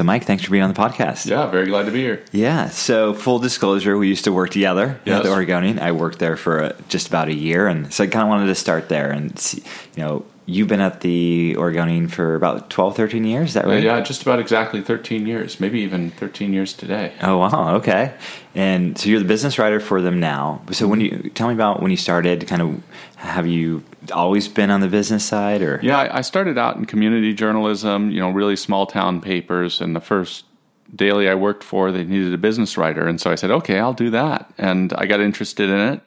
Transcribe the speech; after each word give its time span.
So, 0.00 0.04
Mike, 0.04 0.24
thanks 0.24 0.42
for 0.42 0.50
being 0.50 0.62
on 0.62 0.72
the 0.72 0.80
podcast. 0.80 1.26
Yeah, 1.26 1.46
very 1.48 1.66
glad 1.66 1.84
to 1.84 1.92
be 1.92 2.00
here. 2.00 2.24
Yeah. 2.32 2.70
So, 2.70 3.12
full 3.12 3.38
disclosure, 3.38 3.98
we 3.98 4.08
used 4.08 4.24
to 4.24 4.32
work 4.32 4.48
together 4.48 4.98
yes. 5.04 5.18
at 5.18 5.24
the 5.24 5.30
Oregonian. 5.30 5.78
I 5.78 5.92
worked 5.92 6.20
there 6.20 6.38
for 6.38 6.62
uh, 6.62 6.72
just 6.88 7.08
about 7.08 7.28
a 7.28 7.34
year, 7.34 7.66
and 7.66 7.92
so 7.92 8.04
I 8.04 8.06
kind 8.06 8.22
of 8.22 8.30
wanted 8.30 8.46
to 8.46 8.54
start 8.54 8.88
there 8.88 9.10
and 9.10 9.38
see, 9.38 9.62
you 9.96 10.02
know 10.02 10.24
you've 10.50 10.68
been 10.68 10.80
at 10.80 11.00
the 11.00 11.56
Oregonian 11.56 12.08
for 12.08 12.34
about 12.34 12.70
12, 12.70 12.96
13 12.96 13.24
years, 13.24 13.48
is 13.50 13.54
that 13.54 13.66
right? 13.66 13.82
Yeah, 13.82 14.00
just 14.00 14.22
about 14.22 14.40
exactly 14.40 14.82
13 14.82 15.26
years, 15.26 15.60
maybe 15.60 15.80
even 15.80 16.10
13 16.10 16.52
years 16.52 16.72
today. 16.72 17.12
Oh, 17.22 17.38
wow. 17.38 17.76
Okay. 17.76 18.14
And 18.54 18.98
so 18.98 19.08
you're 19.08 19.20
the 19.20 19.24
business 19.24 19.58
writer 19.58 19.78
for 19.78 20.02
them 20.02 20.18
now. 20.18 20.62
So 20.72 20.88
when 20.88 21.00
you 21.00 21.30
tell 21.34 21.48
me 21.48 21.54
about 21.54 21.80
when 21.80 21.92
you 21.92 21.96
started, 21.96 22.46
kind 22.48 22.62
of 22.62 22.82
have 23.16 23.46
you 23.46 23.84
always 24.12 24.48
been 24.48 24.70
on 24.70 24.80
the 24.80 24.88
business 24.88 25.24
side 25.24 25.62
or? 25.62 25.78
Yeah, 25.82 26.08
I 26.10 26.22
started 26.22 26.58
out 26.58 26.76
in 26.76 26.84
community 26.84 27.32
journalism, 27.32 28.10
you 28.10 28.18
know, 28.18 28.30
really 28.30 28.56
small 28.56 28.86
town 28.86 29.20
papers. 29.20 29.80
And 29.80 29.94
the 29.94 30.00
first 30.00 30.46
daily 30.94 31.28
I 31.28 31.36
worked 31.36 31.62
for, 31.62 31.92
they 31.92 32.02
needed 32.02 32.34
a 32.34 32.38
business 32.38 32.76
writer. 32.76 33.06
And 33.06 33.20
so 33.20 33.30
I 33.30 33.36
said, 33.36 33.52
okay, 33.52 33.78
I'll 33.78 33.92
do 33.92 34.10
that. 34.10 34.52
And 34.58 34.92
I 34.94 35.06
got 35.06 35.20
interested 35.20 35.70
in 35.70 35.78
it 35.78 36.00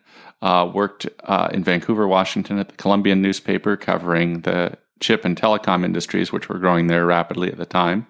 uh, 0.43 0.69
worked 0.71 1.07
uh, 1.23 1.47
in 1.53 1.63
Vancouver, 1.63 2.05
Washington 2.05 2.59
at 2.59 2.67
the 2.67 2.75
Columbian 2.75 3.21
newspaper 3.21 3.77
covering 3.77 4.41
the 4.41 4.77
chip 4.99 5.23
and 5.23 5.39
telecom 5.39 5.85
industries, 5.85 6.33
which 6.33 6.49
were 6.49 6.59
growing 6.59 6.87
there 6.87 7.05
rapidly 7.05 7.49
at 7.49 7.57
the 7.57 7.65
time. 7.65 8.05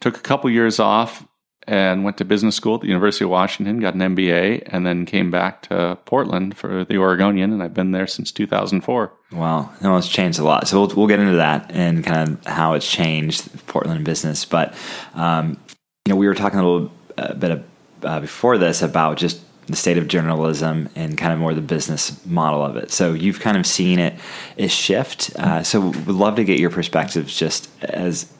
Took 0.00 0.16
a 0.16 0.20
couple 0.20 0.48
years 0.48 0.78
off 0.78 1.26
and 1.66 2.04
went 2.04 2.18
to 2.18 2.24
business 2.24 2.54
school 2.54 2.76
at 2.76 2.82
the 2.82 2.86
University 2.86 3.24
of 3.24 3.30
Washington, 3.30 3.80
got 3.80 3.94
an 3.94 4.00
MBA, 4.00 4.62
and 4.66 4.86
then 4.86 5.04
came 5.06 5.32
back 5.32 5.62
to 5.62 5.98
Portland 6.04 6.56
for 6.56 6.84
the 6.84 6.98
Oregonian, 6.98 7.52
and 7.52 7.60
I've 7.60 7.74
been 7.74 7.90
there 7.90 8.06
since 8.06 8.30
2004. 8.30 9.12
Wow, 9.32 9.72
it's 9.98 10.08
changed 10.08 10.38
a 10.38 10.44
lot. 10.44 10.68
So 10.68 10.80
we'll, 10.80 10.94
we'll 10.94 11.06
get 11.08 11.18
into 11.18 11.38
that 11.38 11.72
and 11.74 12.04
kind 12.04 12.30
of 12.30 12.46
how 12.46 12.74
it's 12.74 12.88
changed 12.88 13.66
Portland 13.66 14.04
business. 14.04 14.44
But 14.44 14.72
um, 15.14 15.58
you 16.06 16.12
know, 16.12 16.16
we 16.16 16.28
were 16.28 16.34
talking 16.34 16.60
a 16.60 16.64
little 16.64 16.92
uh, 17.18 17.34
bit 17.34 17.50
of, 17.50 17.64
uh, 18.04 18.20
before 18.20 18.56
this 18.56 18.82
about 18.82 19.16
just 19.16 19.40
the 19.66 19.76
state 19.76 19.98
of 19.98 20.08
journalism 20.08 20.88
and 20.94 21.18
kind 21.18 21.32
of 21.32 21.38
more 21.38 21.54
the 21.54 21.60
business 21.60 22.24
model 22.24 22.62
of 22.62 22.76
it. 22.76 22.90
So 22.90 23.12
you've 23.12 23.40
kind 23.40 23.56
of 23.56 23.66
seen 23.66 23.98
it, 23.98 24.14
it 24.56 24.70
shift. 24.70 25.34
Uh, 25.36 25.62
so 25.62 25.80
would 25.80 26.08
love 26.08 26.36
to 26.36 26.44
get 26.44 26.58
your 26.58 26.70
perspectives 26.70 27.36
just 27.36 27.68
as 27.82 28.32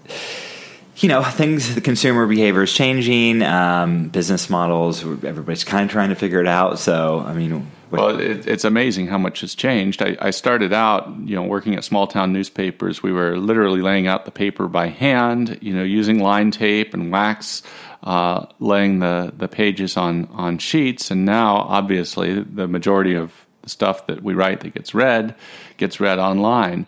you 0.99 1.09
know 1.09 1.23
things 1.23 1.75
the 1.75 1.81
consumer 1.81 2.27
behavior 2.27 2.63
is 2.63 2.73
changing 2.73 3.43
um, 3.43 4.09
business 4.09 4.49
models 4.49 5.03
everybody's 5.03 5.65
kind 5.65 5.85
of 5.85 5.91
trying 5.91 6.09
to 6.09 6.15
figure 6.15 6.41
it 6.41 6.47
out 6.47 6.79
so 6.79 7.23
i 7.27 7.35
mean 7.35 7.71
what, 7.91 8.01
well 8.01 8.21
it, 8.21 8.47
it's 8.47 8.65
amazing 8.65 9.07
how 9.07 9.19
much 9.19 9.43
has 9.43 9.55
changed 9.55 10.03
I, 10.03 10.17
I, 10.21 10.31
started 10.31 10.73
out 10.73 11.09
you 11.21 11.37
know 11.37 11.43
working 11.43 11.75
at 11.75 11.85
small 11.85 12.07
town 12.07 12.33
newspapers 12.33 13.03
we 13.03 13.13
were 13.13 13.37
literally 13.37 13.83
laying 13.83 14.07
out 14.07 14.25
the 14.25 14.31
paper 14.31 14.69
by 14.69 14.89
hand 14.89 15.59
you 15.61 15.75
know 15.75 15.83
using 15.83 16.19
line 16.19 16.51
tape 16.51 16.95
and 16.95 17.13
wax 17.13 17.63
uh, 18.07 18.47
laying 18.61 19.01
the, 19.01 19.33
the 19.37 19.49
pages 19.49 19.97
on, 19.97 20.27
on 20.27 20.59
sheets. 20.59 21.11
And 21.11 21.27
now, 21.27 21.57
obviously, 21.57 22.41
the 22.41 22.69
majority 22.69 23.15
of 23.15 23.33
the 23.63 23.69
stuff 23.69 24.07
that 24.07 24.23
we 24.23 24.33
write 24.33 24.61
that 24.61 24.75
gets 24.75 24.95
read 24.95 25.35
gets 25.77 25.99
read 25.99 26.21
online. 26.21 26.87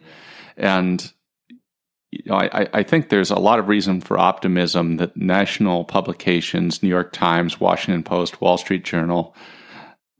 And 0.56 1.12
you 2.12 2.22
know, 2.26 2.36
I, 2.36 2.68
I 2.72 2.82
think 2.84 3.08
there's 3.08 3.32
a 3.32 3.38
lot 3.38 3.58
of 3.58 3.68
reason 3.68 4.00
for 4.00 4.16
optimism 4.16 4.96
that 4.98 5.16
national 5.16 5.84
publications, 5.84 6.84
New 6.84 6.88
York 6.88 7.12
Times, 7.12 7.60
Washington 7.60 8.04
Post, 8.04 8.40
Wall 8.40 8.56
Street 8.56 8.84
Journal, 8.84 9.34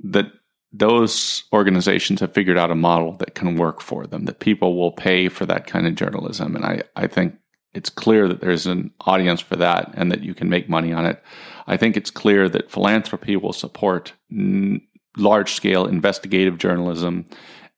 that 0.00 0.26
those 0.72 1.44
organizations 1.52 2.20
have 2.20 2.34
figured 2.34 2.58
out 2.58 2.72
a 2.72 2.74
model 2.74 3.12
that 3.18 3.36
can 3.36 3.56
work 3.56 3.80
for 3.80 4.04
them, 4.04 4.24
that 4.24 4.40
people 4.40 4.76
will 4.76 4.92
pay 4.92 5.28
for 5.28 5.46
that 5.46 5.68
kind 5.68 5.86
of 5.86 5.94
journalism. 5.94 6.56
And 6.56 6.64
I, 6.64 6.82
I 6.96 7.06
think 7.06 7.36
it's 7.74 7.90
clear 7.90 8.28
that 8.28 8.40
there's 8.40 8.66
an 8.66 8.92
audience 9.00 9.40
for 9.40 9.56
that 9.56 9.90
and 9.94 10.10
that 10.10 10.22
you 10.22 10.34
can 10.34 10.48
make 10.48 10.68
money 10.68 10.92
on 10.92 11.06
it. 11.06 11.22
I 11.66 11.76
think 11.76 11.96
it's 11.96 12.10
clear 12.10 12.48
that 12.48 12.70
philanthropy 12.70 13.36
will 13.36 13.52
support 13.52 14.12
n- 14.32 14.80
large 15.16 15.52
scale 15.52 15.86
investigative 15.86 16.58
journalism 16.58 17.26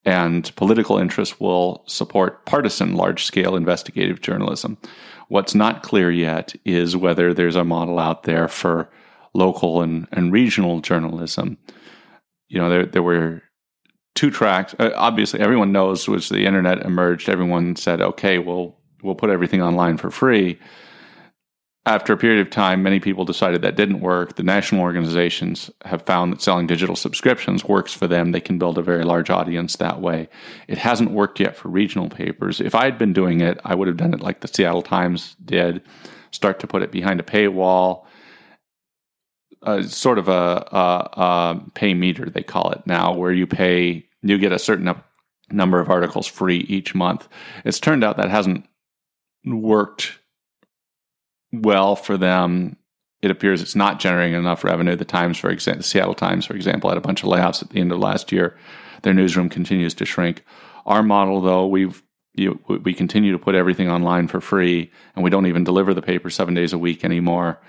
and 0.05 0.55
political 0.57 0.99
interests 0.99 1.39
will 1.39 1.85
support 1.87 2.47
partisan 2.47 2.95
large 2.95 3.25
scale 3.25 3.55
investigative 3.55 4.21
journalism. 4.21 4.79
What's 5.29 5.55
not 5.55 5.83
clear 5.83 6.11
yet 6.11 6.55
is 6.65 6.97
whether 6.97 7.35
there's 7.35 7.57
a 7.57 7.65
model 7.65 7.99
out 7.99 8.23
there 8.23 8.49
for 8.49 8.91
local 9.35 9.83
and, 9.83 10.09
and 10.13 10.33
regional 10.33 10.81
journalism. 10.81 11.59
You 12.49 12.59
know, 12.59 12.71
there, 12.71 12.87
there 12.87 13.03
were 13.03 13.43
two 14.15 14.31
tracks. 14.31 14.75
Uh, 14.79 14.91
obviously, 14.97 15.41
everyone 15.41 15.71
knows 15.71 16.09
was 16.09 16.31
the 16.31 16.47
internet 16.47 16.85
emerged. 16.85 17.29
Everyone 17.29 17.77
said, 17.77 18.01
okay, 18.01 18.39
well, 18.39 18.80
we'll 19.03 19.15
put 19.15 19.31
everything 19.31 19.63
online 19.63 19.97
for 19.97 20.11
free. 20.11 20.59
After 21.87 22.13
a 22.13 22.17
period 22.19 22.47
of 22.47 22.51
time, 22.51 22.83
many 22.83 23.01
people 23.01 23.25
decided 23.25 23.63
that 23.63 23.75
didn't 23.75 24.01
work. 24.01 24.37
The 24.37 24.43
national 24.43 24.83
organizations 24.83 25.71
have 25.87 26.03
found 26.03 26.31
that 26.31 26.43
selling 26.43 26.67
digital 26.67 26.95
subscriptions 26.95 27.65
works 27.65 27.95
for 27.95 28.07
them. 28.07 28.33
They 28.33 28.41
can 28.41 28.59
build 28.59 28.77
a 28.77 28.83
very 28.83 29.03
large 29.03 29.31
audience 29.31 29.77
that 29.77 30.01
way. 30.01 30.29
It 30.69 30.77
hasn't 30.77 31.11
worked 31.11 31.41
yet 31.41 31.57
for 31.57 31.69
regional 31.69 32.11
papers. 32.11 32.61
If 32.61 32.75
I 32.75 32.85
had 32.85 32.99
been 32.99 33.15
doing 33.15 33.41
it, 33.41 33.59
I 33.65 33.75
would 33.75 33.89
have 33.89 33.97
done 33.97 34.13
it 34.13 34.21
like 34.21 34.41
the 34.41 34.49
Seattle 34.49 34.83
Times 34.83 35.37
did 35.43 35.83
start 36.33 36.61
to 36.61 36.67
put 36.67 36.83
it 36.83 36.93
behind 36.93 37.19
a 37.19 37.25
paywall. 37.25 38.05
Uh, 39.63 39.83
sort 39.83 40.19
of 40.19 40.29
a, 40.29 40.67
a, 40.73 41.21
a, 41.21 41.63
pay 41.75 41.93
meter, 41.93 42.29
they 42.31 42.43
call 42.43 42.71
it 42.71 42.87
now, 42.87 43.13
where 43.13 43.33
you 43.33 43.47
pay, 43.47 44.07
you 44.23 44.39
get 44.39 44.53
a 44.53 44.59
certain 44.59 44.95
number 45.51 45.81
of 45.81 45.91
articles 45.91 46.27
free 46.27 46.59
each 46.69 46.95
month. 46.95 47.29
It's 47.65 47.81
turned 47.81 48.05
out 48.05 48.17
that 48.17 48.31
hasn't 48.31 48.67
worked 49.45 50.19
well 51.53 51.97
for 51.97 52.17
them. 52.17 52.77
It 53.23 53.31
appears 53.31 53.61
it's 53.61 53.77
not 53.77 54.01
generating 54.01 54.39
enough 54.39 54.65
revenue. 54.65 54.97
The 54.97 55.05
Times, 55.05 55.39
for 55.39 55.51
example, 55.51 55.83
Seattle 55.83 56.15
Times, 56.15 56.47
for 56.47 56.55
example, 56.55 56.91
had 56.91 56.97
a 56.97 57.03
bunch 57.03 57.23
of 57.23 57.29
layoffs 57.29 57.63
at 57.63 57.71
the 57.71 57.81
end 57.81 57.93
of 57.93 57.99
last 57.99 58.33
year. 58.33 58.57
Their 59.03 59.15
newsroom 59.15 59.49
continues 59.49 59.95
to 59.95 60.07
shrink. 60.07 60.45
Our 60.87 61.03
model, 61.03 61.41
though, 61.41 61.67
we've 61.67 62.03
you, 62.35 62.61
we 62.69 62.95
continue 62.95 63.33
to 63.33 63.39
put 63.39 63.55
everything 63.55 63.91
online 63.91 64.29
for 64.29 64.41
free, 64.41 64.91
and 65.15 65.25
we 65.25 65.31
don't 65.31 65.47
even 65.47 65.65
deliver 65.65 65.93
the 65.93 66.03
paper 66.03 66.31
seven 66.31 66.55
days 66.55 66.73
a 66.73 66.79
week 66.79 67.05
anymore. 67.05 67.61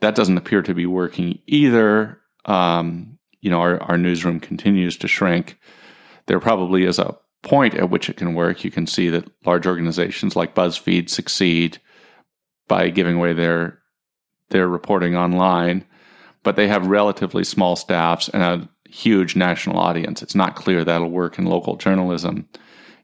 That 0.00 0.14
doesn't 0.14 0.38
appear 0.38 0.62
to 0.62 0.74
be 0.74 0.86
working 0.86 1.38
either. 1.46 2.20
Um, 2.46 3.18
you 3.40 3.50
know, 3.50 3.60
our, 3.60 3.80
our 3.82 3.98
newsroom 3.98 4.40
continues 4.40 4.96
to 4.98 5.08
shrink. 5.08 5.58
There 6.26 6.40
probably 6.40 6.84
is 6.84 6.98
a 6.98 7.16
point 7.42 7.74
at 7.74 7.90
which 7.90 8.08
it 8.08 8.16
can 8.16 8.34
work, 8.34 8.64
you 8.64 8.70
can 8.70 8.86
see 8.86 9.08
that 9.10 9.30
large 9.44 9.66
organizations 9.66 10.36
like 10.36 10.54
BuzzFeed 10.54 11.08
succeed 11.08 11.78
by 12.68 12.90
giving 12.90 13.16
away 13.16 13.32
their 13.32 13.78
their 14.50 14.68
reporting 14.68 15.16
online, 15.16 15.84
but 16.44 16.54
they 16.54 16.68
have 16.68 16.86
relatively 16.86 17.42
small 17.42 17.74
staffs 17.74 18.28
and 18.28 18.42
a 18.42 18.68
huge 18.88 19.34
national 19.34 19.78
audience. 19.78 20.22
It's 20.22 20.36
not 20.36 20.54
clear 20.54 20.84
that'll 20.84 21.10
work 21.10 21.38
in 21.38 21.46
local 21.46 21.76
journalism. 21.76 22.48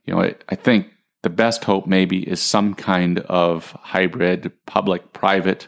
You 0.05 0.13
know, 0.13 0.21
I, 0.21 0.35
I 0.47 0.55
think 0.55 0.87
the 1.21 1.29
best 1.29 1.63
hope 1.65 1.85
maybe 1.85 2.27
is 2.27 2.41
some 2.41 2.73
kind 2.73 3.19
of 3.19 3.71
hybrid 3.81 4.51
public 4.65 5.11
private 5.13 5.67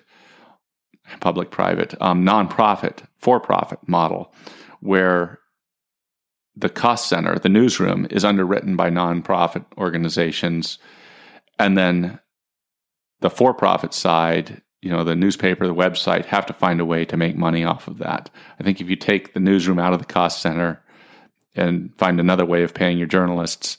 public 1.19 1.51
private 1.51 1.93
um, 2.01 2.25
nonprofit 2.25 3.03
for 3.17 3.39
profit 3.39 3.79
model 3.87 4.33
where 4.79 5.39
the 6.55 6.69
cost 6.69 7.07
center, 7.09 7.37
the 7.37 7.49
newsroom, 7.49 8.07
is 8.09 8.23
underwritten 8.23 8.75
by 8.75 8.89
nonprofit 8.89 9.65
organizations. 9.77 10.77
And 11.59 11.77
then 11.77 12.19
the 13.21 13.29
for 13.29 13.53
profit 13.53 13.93
side, 13.93 14.61
you 14.81 14.89
know, 14.89 15.03
the 15.03 15.15
newspaper, 15.15 15.67
the 15.67 15.73
website 15.73 16.25
have 16.25 16.45
to 16.45 16.53
find 16.53 16.79
a 16.79 16.85
way 16.85 17.05
to 17.05 17.17
make 17.17 17.35
money 17.35 17.63
off 17.63 17.87
of 17.87 17.97
that. 17.97 18.29
I 18.59 18.63
think 18.63 18.79
if 18.79 18.89
you 18.89 18.95
take 18.95 19.33
the 19.33 19.39
newsroom 19.39 19.79
out 19.79 19.93
of 19.93 19.99
the 19.99 20.05
cost 20.05 20.41
center 20.41 20.81
and 21.55 21.91
find 21.97 22.19
another 22.19 22.45
way 22.45 22.63
of 22.63 22.73
paying 22.73 22.97
your 22.97 23.07
journalists, 23.07 23.77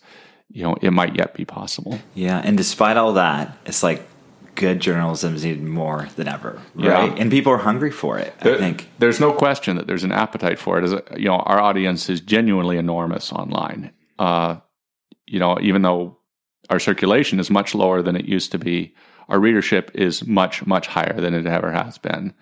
you 0.49 0.63
know, 0.63 0.77
it 0.81 0.93
might 0.93 1.17
yet 1.17 1.35
be 1.35 1.45
possible. 1.45 1.99
Yeah. 2.15 2.41
And 2.45 2.57
despite 2.57 2.97
all 2.97 3.15
that, 3.15 3.57
it's 3.67 3.83
like 3.83 4.07
good 4.57 4.81
journalism 4.81 5.35
is 5.35 5.45
needed 5.45 5.63
more 5.63 6.09
than 6.17 6.27
ever, 6.27 6.61
right? 6.75 7.13
Yeah. 7.13 7.15
And 7.17 7.31
people 7.31 7.53
are 7.53 7.59
hungry 7.59 7.91
for 7.91 8.19
it. 8.19 8.39
There, 8.41 8.57
I 8.57 8.59
think 8.59 8.89
there's 8.99 9.21
no 9.21 9.33
question 9.33 9.77
that 9.77 9.87
there's 9.87 10.05
an 10.05 10.13
appetite 10.13 10.59
for 10.59 10.79
it. 10.79 10.85
As 10.85 10.93
you 11.17 11.27
know, 11.27 11.37
our 11.37 11.61
audience 11.61 12.11
is 12.11 12.21
genuinely 12.21 12.79
enormous 12.79 13.33
online. 13.33 13.93
Uh, 14.19 14.57
you 15.27 15.39
know, 15.39 15.59
even 15.61 15.83
though 15.83 16.19
our 16.71 16.81
circulation 16.81 17.39
is 17.39 17.51
much 17.51 17.75
lower 17.75 18.03
than 18.03 18.17
it 18.17 18.25
used 18.25 18.51
to 18.53 18.59
be, 18.59 18.95
our 19.29 19.39
readership 19.39 19.91
is 19.95 20.27
much 20.27 20.67
much 20.67 20.89
higher 20.89 21.21
than 21.21 21.35
it 21.35 21.47
ever 21.47 21.71
has 21.71 21.99
been. 21.99 22.35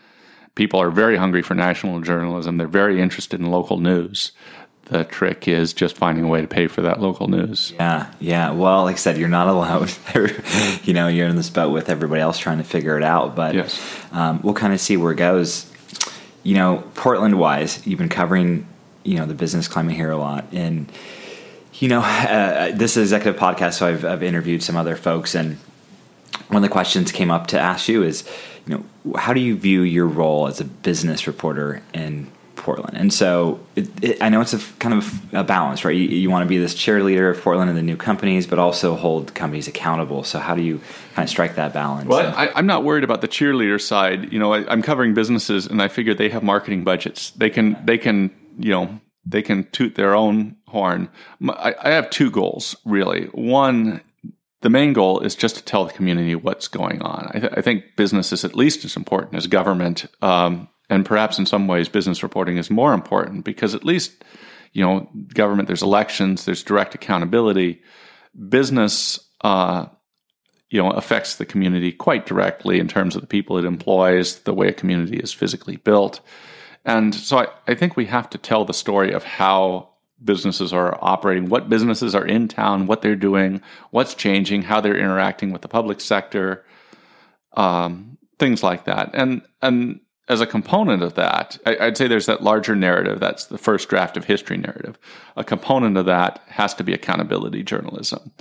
People 0.55 0.81
are 0.81 0.90
very 0.90 1.17
hungry 1.17 1.43
for 1.43 1.55
national 1.55 2.00
journalism. 2.00 2.56
They're 2.56 2.69
very 2.69 3.00
interested 3.00 3.40
in 3.40 3.50
local 3.50 3.78
news 3.78 4.31
the 4.86 5.04
trick 5.04 5.48
is 5.48 5.72
just 5.72 5.96
finding 5.96 6.25
a 6.25 6.28
way 6.28 6.40
to 6.40 6.46
pay 6.46 6.66
for 6.66 6.82
that 6.82 7.00
local 7.00 7.28
news. 7.28 7.72
Yeah, 7.76 8.12
yeah. 8.20 8.50
Well, 8.50 8.84
like 8.84 8.96
I 8.96 8.98
said, 8.98 9.16
you're 9.19 9.28
not 9.28 9.48
alone. 9.54 9.88
you 10.84 10.92
know, 10.92 11.08
you're 11.08 11.28
in 11.28 11.36
this 11.36 11.50
boat 11.50 11.70
with 11.70 11.88
everybody 11.88 12.20
else 12.20 12.38
trying 12.38 12.58
to 12.58 12.64
figure 12.64 12.96
it 12.96 13.04
out. 13.04 13.34
But 13.34 13.54
yes. 13.54 13.81
um, 14.12 14.40
we'll 14.42 14.54
kind 14.54 14.72
of 14.72 14.81
see 14.81 14.96
where 14.96 15.12
it 15.12 15.16
goes. 15.16 15.70
You 16.42 16.54
know, 16.54 16.84
Portland 16.94 17.38
wise, 17.38 17.86
you've 17.86 17.98
been 17.98 18.08
covering 18.08 18.66
you 19.02 19.16
know 19.16 19.26
the 19.26 19.34
business 19.34 19.69
climate 19.69 19.96
here 19.96 20.10
a 20.10 20.16
lot, 20.16 20.46
and 20.52 20.90
you 21.75 21.88
know, 21.88 22.00
uh, 22.00 22.70
this 22.72 22.96
is 22.96 23.12
executive 23.12 23.40
podcast, 23.40 23.75
so 23.75 23.88
I've, 23.88 24.04
I've 24.04 24.22
interviewed 24.22 24.62
some 24.62 24.76
other 24.76 24.96
folks 24.96 25.34
and 25.34 25.58
one 26.48 26.62
of 26.62 26.69
the 26.69 26.72
questions 26.72 27.12
came 27.12 27.31
up 27.31 27.48
to 27.48 27.58
ask 27.58 27.88
you 27.88 28.02
is, 28.02 28.28
you 28.66 28.76
know, 28.76 29.16
how 29.19 29.32
do 29.32 29.40
you 29.40 29.56
view 29.56 29.82
your 29.82 30.06
role 30.06 30.46
as 30.46 30.60
a 30.60 30.64
business 30.64 31.26
reporter 31.26 31.82
in 31.92 32.31
Portland? 32.64 32.96
And 32.96 33.12
so 33.12 33.61
it, 33.76 33.88
it, 34.02 34.22
I 34.22 34.28
know 34.31 34.40
it's 34.40 34.55
a 34.55 34.58
kind 34.78 34.94
of 34.94 35.34
a 35.34 35.44
balance, 35.44 35.84
right? 35.84 35.94
You, 35.94 36.08
you 36.08 36.31
want 36.31 36.44
to 36.44 36.49
be 36.49 36.58
this 36.58 36.75
cheerleader 36.75 37.31
of 37.31 37.40
Portland 37.40 37.69
and 37.69 37.78
the 37.78 37.82
new 37.82 37.96
companies, 37.96 38.46
but 38.46 38.58
also 38.58 38.96
hold 38.96 39.34
companies 39.34 39.69
accountable. 39.69 40.25
So 40.25 40.38
how 40.38 40.55
do 40.55 40.62
you 40.62 40.81
kind 41.14 41.25
of 41.25 41.31
strike 41.31 41.55
that 41.56 41.72
balance? 41.72 42.08
Well, 42.08 42.34
I, 42.34 42.58
am 42.58 42.66
not 42.66 42.82
worried 42.82 43.05
about 43.05 43.20
the 43.20 43.28
cheerleader 43.28 43.81
side. 43.81 44.32
You 44.32 44.38
know, 44.38 44.55
I, 44.55 44.69
I'm 44.70 44.82
covering 44.82 45.14
businesses, 45.14 45.66
and 45.66 45.81
I 45.81 45.88
figure 45.88 46.14
they 46.14 46.31
have 46.31 46.43
marketing 46.43 46.82
budgets. 46.82 47.31
They 47.31 47.50
can 47.50 47.76
they 47.84 47.99
can 47.99 48.34
you 48.58 48.70
know 48.70 49.00
they 49.26 49.43
can 49.43 49.70
toot 49.70 49.94
their 49.94 50.14
own 50.14 50.56
horn. 50.69 51.10
I, 51.49 51.75
I 51.81 51.90
have 51.90 52.10
two 52.10 52.31
goals 52.31 52.75
really. 52.84 53.26
One 53.26 54.00
the 54.64 54.70
main 54.70 54.94
goal 54.94 55.20
is 55.20 55.34
just 55.34 55.56
to 55.56 55.62
tell 55.62 55.84
the 55.84 55.93
community 55.93 56.34
what's 56.34 56.69
going 56.69 57.02
on. 57.02 57.31
I, 57.34 57.38
th- 57.38 57.52
I 57.55 57.60
think 57.60 57.96
business 57.96 58.32
is 58.32 58.46
at 58.46 58.56
least 58.56 58.82
as 58.87 58.96
important 58.96 59.34
as 59.34 59.46
government, 59.46 60.06
um, 60.22 60.69
and 60.90 61.04
perhaps 61.04 61.38
in 61.38 61.46
some 61.46 61.66
ways, 61.66 61.88
business 61.88 62.22
reporting 62.22 62.56
is 62.56 62.70
more 62.70 62.92
important 62.92 63.44
because 63.44 63.75
at 63.75 63.84
least, 63.84 64.25
you 64.72 64.84
know, 64.84 65.08
government 65.34 65.66
there's 65.66 65.82
elections, 65.82 66.44
there's 66.44 66.62
direct 66.62 66.94
accountability. 66.94 67.82
Business, 68.48 69.20
uh, 69.42 69.86
you 70.70 70.82
know, 70.82 70.90
affects 70.90 71.36
the 71.36 71.46
community 71.46 71.92
quite 71.92 72.26
directly 72.26 72.81
in 72.81 72.88
terms 72.88 73.14
of 73.14 73.20
the 73.20 73.28
people 73.28 73.58
it 73.58 73.64
employs, 73.64 74.40
the 74.40 74.54
way 74.54 74.69
a 74.69 74.72
community 74.72 75.19
is 75.19 75.32
physically 75.32 75.76
built, 75.76 76.20
and 76.84 77.14
so 77.14 77.38
I, 77.38 77.46
I 77.66 77.75
think 77.75 77.96
we 77.96 78.06
have 78.06 78.28
to 78.31 78.38
tell 78.38 78.64
the 78.64 78.75
story 78.75 79.12
of 79.12 79.25
how 79.25 79.90
businesses 80.22 80.72
are 80.72 80.98
operating, 81.00 81.48
what 81.48 81.69
businesses 81.69 82.14
are 82.14 82.26
in 82.26 82.48
town, 82.48 82.86
what 82.86 83.02
they're 83.02 83.16
doing, 83.16 83.62
what's 83.90 84.14
changing, 84.14 84.62
how 84.62 84.81
they're 84.81 84.96
interacting 84.96 85.52
with 85.52 85.62
the 85.62 85.69
public 85.69 86.00
sector, 86.00 86.64
um, 87.54 88.19
things 88.38 88.62
like 88.62 88.84
that. 88.84 89.10
And 89.14 89.42
and 89.62 90.00
as 90.29 90.41
a 90.41 90.47
component 90.47 91.03
of 91.03 91.15
that, 91.15 91.59
I, 91.67 91.87
would 91.87 91.97
say 91.97 92.09
there's 92.09 92.26
that 92.26 92.43
larger 92.43 92.75
narrative. 92.75 93.21
That's 93.21 93.47
the 93.47 93.59
first 93.59 93.88
draft 93.88 94.17
of 94.17 94.25
history 94.25 94.56
narrative. 94.56 94.99
A 95.37 95.44
component 95.44 95.97
of 95.97 96.06
that 96.06 96.41
has 96.47 96.75
to 96.75 96.85
be 96.85 96.94
accountability 96.94 97.62
journalism. 97.62 98.32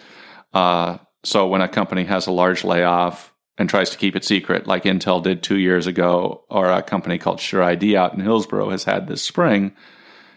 Uh, 0.53 0.97
so 1.23 1.47
when 1.47 1.61
a 1.61 1.67
company 1.67 2.05
has 2.05 2.27
a 2.27 2.31
large 2.31 2.63
layoff 2.63 3.33
and 3.57 3.69
tries 3.69 3.89
to 3.89 3.97
keep 3.97 4.15
it 4.15 4.23
secret, 4.23 4.65
like 4.65 4.83
Intel 4.83 5.21
did 5.21 5.43
two 5.43 5.57
years 5.57 5.87
ago, 5.87 6.45
or 6.49 6.71
a 6.71 6.81
company 6.81 7.17
called 7.17 7.39
Sure 7.39 7.63
ID 7.63 7.97
out 7.97 8.13
in 8.13 8.19
Hillsboro 8.19 8.69
has 8.69 8.85
had 8.85 9.07
this 9.07 9.21
spring 9.21 9.75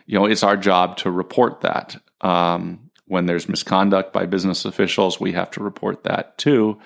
you 0.06 0.18
know, 0.18 0.24
it's 0.24 0.42
our 0.42 0.56
job 0.56 0.96
to 0.98 1.10
report 1.10 1.60
that. 1.60 1.96
Um, 2.20 2.90
when 3.06 3.26
there's 3.26 3.48
misconduct 3.48 4.12
by 4.12 4.26
business 4.26 4.64
officials, 4.64 5.20
we 5.20 5.32
have 5.32 5.50
to 5.52 5.62
report 5.62 6.04
that 6.04 6.38
too. 6.38 6.78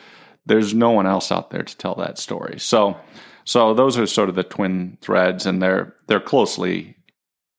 There's 0.46 0.74
no 0.74 0.90
one 0.90 1.06
else 1.06 1.30
out 1.30 1.50
there 1.50 1.62
to 1.62 1.76
tell 1.76 1.94
that 1.96 2.18
story. 2.18 2.58
So, 2.58 2.98
so 3.50 3.74
those 3.74 3.98
are 3.98 4.06
sort 4.06 4.28
of 4.28 4.36
the 4.36 4.44
twin 4.44 4.96
threads, 5.00 5.44
and 5.44 5.60
they're 5.60 5.96
they're 6.06 6.20
closely 6.20 6.94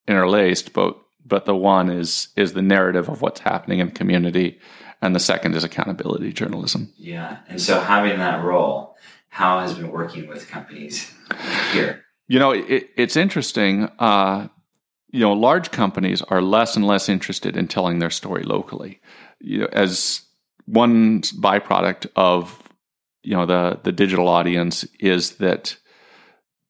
interlaced. 0.07 0.71
But 0.71 0.97
but 1.25 1.43
the 1.43 1.53
one 1.53 1.89
is 1.89 2.29
is 2.37 2.53
the 2.53 2.61
narrative 2.61 3.09
of 3.09 3.21
what's 3.21 3.41
happening 3.41 3.79
in 3.79 3.87
the 3.87 3.93
community, 3.93 4.57
and 5.01 5.13
the 5.13 5.19
second 5.19 5.53
is 5.53 5.65
accountability 5.65 6.31
journalism. 6.31 6.93
Yeah, 6.95 7.39
and 7.49 7.59
so 7.59 7.81
having 7.81 8.19
that 8.19 8.41
role, 8.41 8.95
how 9.27 9.59
has 9.59 9.73
been 9.73 9.91
working 9.91 10.29
with 10.29 10.47
companies 10.47 11.13
here? 11.73 12.05
You 12.29 12.39
know, 12.39 12.51
it, 12.51 12.89
it's 12.95 13.17
interesting. 13.17 13.89
Uh, 13.99 14.47
you 15.09 15.19
know, 15.19 15.33
large 15.33 15.71
companies 15.71 16.21
are 16.21 16.41
less 16.41 16.77
and 16.77 16.87
less 16.87 17.09
interested 17.09 17.57
in 17.57 17.67
telling 17.67 17.99
their 17.99 18.11
story 18.11 18.43
locally. 18.43 19.01
You 19.41 19.57
know, 19.57 19.69
as 19.73 20.21
one 20.63 21.19
byproduct 21.19 22.07
of 22.15 22.63
you 23.23 23.35
know 23.35 23.45
the 23.45 23.81
the 23.83 23.91
digital 23.91 24.29
audience 24.29 24.85
is 24.97 25.31
that 25.31 25.75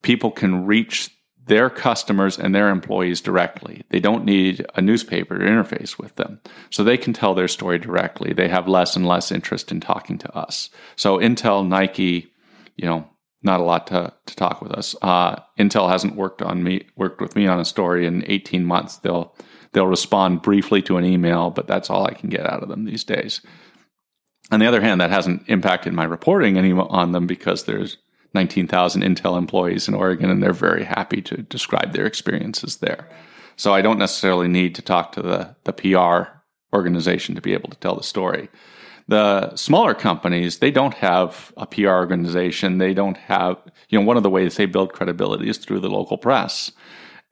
people 0.01 0.31
can 0.31 0.65
reach 0.65 1.09
their 1.45 1.69
customers 1.69 2.38
and 2.38 2.53
their 2.53 2.69
employees 2.69 3.19
directly. 3.19 3.83
They 3.89 4.00
don't 4.00 4.25
need 4.25 4.65
a 4.75 4.81
newspaper 4.81 5.38
to 5.38 5.45
interface 5.45 5.98
with 5.98 6.15
them. 6.15 6.39
So 6.69 6.83
they 6.83 6.98
can 6.98 7.13
tell 7.13 7.33
their 7.33 7.48
story 7.48 7.80
directly. 7.80 8.31
They 8.33 8.48
have 8.48 8.68
less 8.68 8.95
and 8.95 9.07
less 9.07 9.31
interest 9.31 9.71
in 9.71 9.81
talking 9.81 10.18
to 10.19 10.38
us. 10.38 10.69
So 10.95 11.18
Intel, 11.18 11.68
Nike, 11.68 12.31
you 12.77 12.86
know, 12.86 13.07
not 13.44 13.59
a 13.59 13.63
lot 13.63 13.88
to, 13.88 14.13
to 14.27 14.36
talk 14.36 14.62
with 14.62 14.71
us. 14.71 14.95
Uh, 15.01 15.39
Intel 15.59 15.89
hasn't 15.89 16.15
worked 16.15 16.42
on 16.42 16.63
me 16.63 16.86
worked 16.95 17.19
with 17.19 17.36
me 17.36 17.48
on 17.48 17.59
a 17.59 17.65
story 17.65 18.06
in 18.06 18.24
18 18.27 18.63
months. 18.63 18.98
They'll 18.98 19.36
they'll 19.74 19.88
respond 19.88 20.44
briefly 20.44 20.81
to 20.83 20.98
an 20.98 21.06
email, 21.06 21.50
but 21.50 21.68
that's 21.68 21.89
all 21.89 22.06
I 22.06 22.13
can 22.13 22.30
get 22.30 22.45
out 22.45 22.62
of 22.62 22.69
them 22.69 22.86
these 22.86 23.03
days. 23.03 23.42
On 24.51 24.59
the 24.59 24.68
other 24.68 24.81
hand, 24.81 25.01
that 25.01 25.09
hasn't 25.09 25.50
impacted 25.50 25.94
my 25.94 26.03
reporting 26.03 26.57
any 26.57 26.71
on 26.71 27.13
them 27.13 27.25
because 27.25 27.63
there's 27.63 27.98
19,000 28.33 29.01
Intel 29.01 29.38
employees 29.38 29.88
in 29.88 29.94
Oregon, 29.94 30.30
and 30.30 30.42
they're 30.42 30.54
very 30.54 30.83
happy 30.83 31.22
to 31.24 31.38
describe 31.38 31.94
their 31.94 32.06
experiences 32.06 32.78
there. 32.78 33.10
So 33.56 33.74
I 33.74 33.81
don't 33.81 34.00
necessarily 34.00 34.48
need 34.48 34.75
to 34.75 34.81
talk 34.81 35.12
to 35.13 35.22
the 35.22 35.56
the 35.66 35.74
PR 35.74 36.31
organization 36.74 37.36
to 37.36 37.42
be 37.42 37.54
able 37.54 37.69
to 37.69 37.78
tell 37.78 37.95
the 37.95 38.04
story. 38.04 38.50
The 39.07 39.56
smaller 39.56 39.94
companies, 39.94 40.60
they 40.60 40.72
don't 40.72 40.94
have 40.95 41.51
a 41.57 41.66
PR 41.66 41.89
organization. 41.89 42.78
They 42.78 42.94
don't 42.94 43.18
have, 43.18 43.57
you 43.89 44.00
know, 44.00 44.06
one 44.06 44.18
of 44.18 44.24
the 44.24 44.30
ways 44.30 44.56
they 44.56 44.66
build 44.66 44.94
credibility 44.94 45.50
is 45.50 45.57
through 45.57 45.81
the 45.81 45.89
local 45.89 46.18
press 46.18 46.72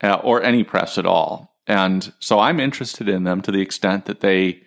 uh, 0.04 0.16
or 0.16 0.44
any 0.44 0.64
press 0.64 0.98
at 0.98 1.06
all. 1.06 1.56
And 1.68 2.12
so 2.20 2.40
I'm 2.40 2.60
interested 2.60 3.08
in 3.08 3.24
them 3.24 3.42
to 3.44 3.52
the 3.52 3.62
extent 3.62 4.06
that 4.06 4.20
they 4.22 4.64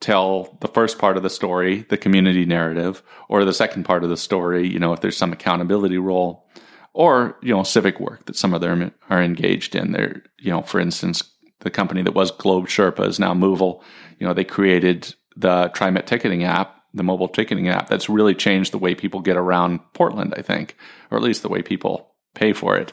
tell 0.00 0.56
the 0.60 0.68
first 0.68 0.98
part 0.98 1.16
of 1.16 1.22
the 1.22 1.30
story, 1.30 1.82
the 1.88 1.98
community 1.98 2.44
narrative, 2.44 3.02
or 3.28 3.44
the 3.44 3.52
second 3.52 3.84
part 3.84 4.02
of 4.02 4.10
the 4.10 4.16
story, 4.16 4.66
you 4.66 4.78
know, 4.78 4.92
if 4.92 5.00
there's 5.00 5.16
some 5.16 5.32
accountability 5.32 5.98
role 5.98 6.48
or, 6.92 7.38
you 7.42 7.54
know, 7.54 7.62
civic 7.62 8.00
work 8.00 8.26
that 8.26 8.36
some 8.36 8.54
of 8.54 8.60
them 8.60 8.92
are 9.08 9.22
engaged 9.22 9.76
in. 9.76 9.92
They're, 9.92 10.22
you 10.38 10.50
know, 10.50 10.62
for 10.62 10.80
instance, 10.80 11.22
the 11.60 11.70
company 11.70 12.02
that 12.02 12.14
was 12.14 12.30
Globe 12.30 12.66
Sherpa 12.66 13.06
is 13.06 13.20
now 13.20 13.34
moovel. 13.34 13.82
You 14.18 14.26
know, 14.26 14.34
they 14.34 14.44
created 14.44 15.14
the 15.36 15.70
TriMet 15.74 16.06
ticketing 16.06 16.44
app, 16.44 16.82
the 16.94 17.02
mobile 17.02 17.28
ticketing 17.28 17.68
app. 17.68 17.88
That's 17.88 18.08
really 18.08 18.34
changed 18.34 18.72
the 18.72 18.78
way 18.78 18.94
people 18.94 19.20
get 19.20 19.36
around 19.36 19.80
Portland, 19.92 20.34
I 20.36 20.42
think, 20.42 20.76
or 21.10 21.18
at 21.18 21.22
least 21.22 21.42
the 21.42 21.48
way 21.48 21.62
people 21.62 22.14
pay 22.34 22.52
for 22.52 22.76
it. 22.76 22.92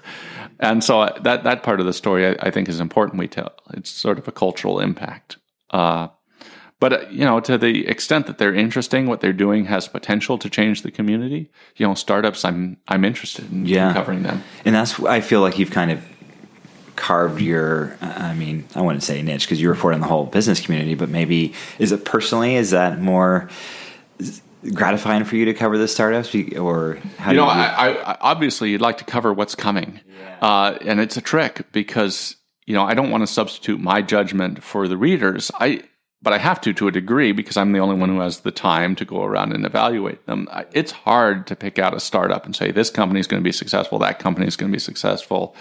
And 0.59 0.83
so 0.83 1.01
uh, 1.01 1.19
that 1.21 1.44
that 1.44 1.63
part 1.63 1.80
of 1.80 1.86
the 1.86 1.94
story, 1.94 2.27
I, 2.27 2.36
I 2.39 2.52
think, 2.52 2.68
is 2.68 2.80
important. 2.80 3.19
We 3.19 3.28
tell 3.28 3.54
it's 3.73 3.90
sort 3.90 4.19
of 4.19 4.28
a 4.28 4.31
cultural 4.31 4.80
impact. 4.80 5.37
Uh, 5.69 6.09
but 6.79 6.93
uh, 6.93 7.05
you 7.09 7.25
know, 7.25 7.39
to 7.39 7.57
the 7.57 7.87
extent 7.87 8.27
that 8.27 8.37
they're 8.37 8.53
interesting, 8.53 9.07
what 9.07 9.21
they're 9.21 9.33
doing 9.33 9.65
has 9.65 9.87
potential 9.87 10.37
to 10.37 10.49
change 10.49 10.83
the 10.83 10.91
community. 10.91 11.49
You 11.75 11.87
know, 11.87 11.93
startups, 11.95 12.45
I'm 12.45 12.77
I'm 12.87 13.03
interested 13.03 13.51
in, 13.51 13.65
yeah. 13.65 13.93
covering 13.93 14.23
them. 14.23 14.43
And 14.65 14.75
that's 14.75 14.99
I 15.01 15.21
feel 15.21 15.41
like 15.41 15.57
you've 15.57 15.71
kind 15.71 15.91
of 15.91 16.03
carved 16.97 17.39
your 17.39 17.95
i 18.01 18.33
mean 18.33 18.65
i 18.73 18.81
wouldn't 18.81 19.03
say 19.03 19.21
niche 19.21 19.45
because 19.45 19.61
you 19.61 19.69
report 19.69 19.93
on 19.93 20.01
the 20.01 20.07
whole 20.07 20.25
business 20.25 20.59
community 20.59 20.95
but 20.95 21.09
maybe 21.09 21.53
is 21.77 21.91
it 21.91 22.03
personally 22.03 22.55
is 22.55 22.71
that 22.71 22.99
more 22.99 23.47
gratifying 24.73 25.23
for 25.23 25.35
you 25.35 25.45
to 25.45 25.53
cover 25.53 25.77
the 25.77 25.87
startups 25.87 26.33
or 26.57 26.95
how 27.19 27.29
you 27.29 27.37
know 27.37 27.45
you 27.45 27.51
I, 27.51 27.89
I, 27.89 28.17
obviously 28.19 28.71
you'd 28.71 28.81
like 28.81 28.97
to 28.97 29.03
cover 29.03 29.31
what's 29.31 29.53
coming 29.53 30.01
yeah. 30.19 30.39
uh, 30.41 30.77
and 30.81 30.99
it's 30.99 31.15
a 31.15 31.21
trick 31.21 31.71
because 31.71 32.35
you 32.65 32.73
know 32.73 32.83
i 32.83 32.95
don't 32.95 33.11
want 33.11 33.21
to 33.21 33.27
substitute 33.27 33.79
my 33.79 34.01
judgment 34.01 34.63
for 34.63 34.87
the 34.87 34.97
readers 34.97 35.51
i 35.59 35.83
but 36.21 36.33
i 36.33 36.38
have 36.38 36.59
to 36.62 36.74
to 36.74 36.88
a 36.88 36.92
degree 36.92 37.31
because 37.31 37.57
i'm 37.57 37.71
the 37.71 37.80
only 37.80 37.95
one 37.95 38.09
who 38.09 38.19
has 38.19 38.42
the 38.42 38.52
time 38.52 38.95
to 38.95 39.06
go 39.06 39.24
around 39.24 39.54
and 39.54 39.66
evaluate 39.66 40.26
them 40.26 40.47
it's 40.71 40.92
hard 40.92 41.47
to 41.47 41.56
pick 41.56 41.80
out 41.80 41.95
a 41.95 42.00
startup 42.00 42.45
and 42.45 42.56
say 42.56 42.71
this 42.71 42.90
company 42.90 43.19
is 43.19 43.28
going 43.28 43.42
to 43.42 43.47
be 43.47 43.52
successful 43.52 44.00
that 44.00 44.19
company 44.19 44.47
is 44.47 44.56
going 44.56 44.71
to 44.71 44.76
be 44.76 44.80
successful 44.80 45.56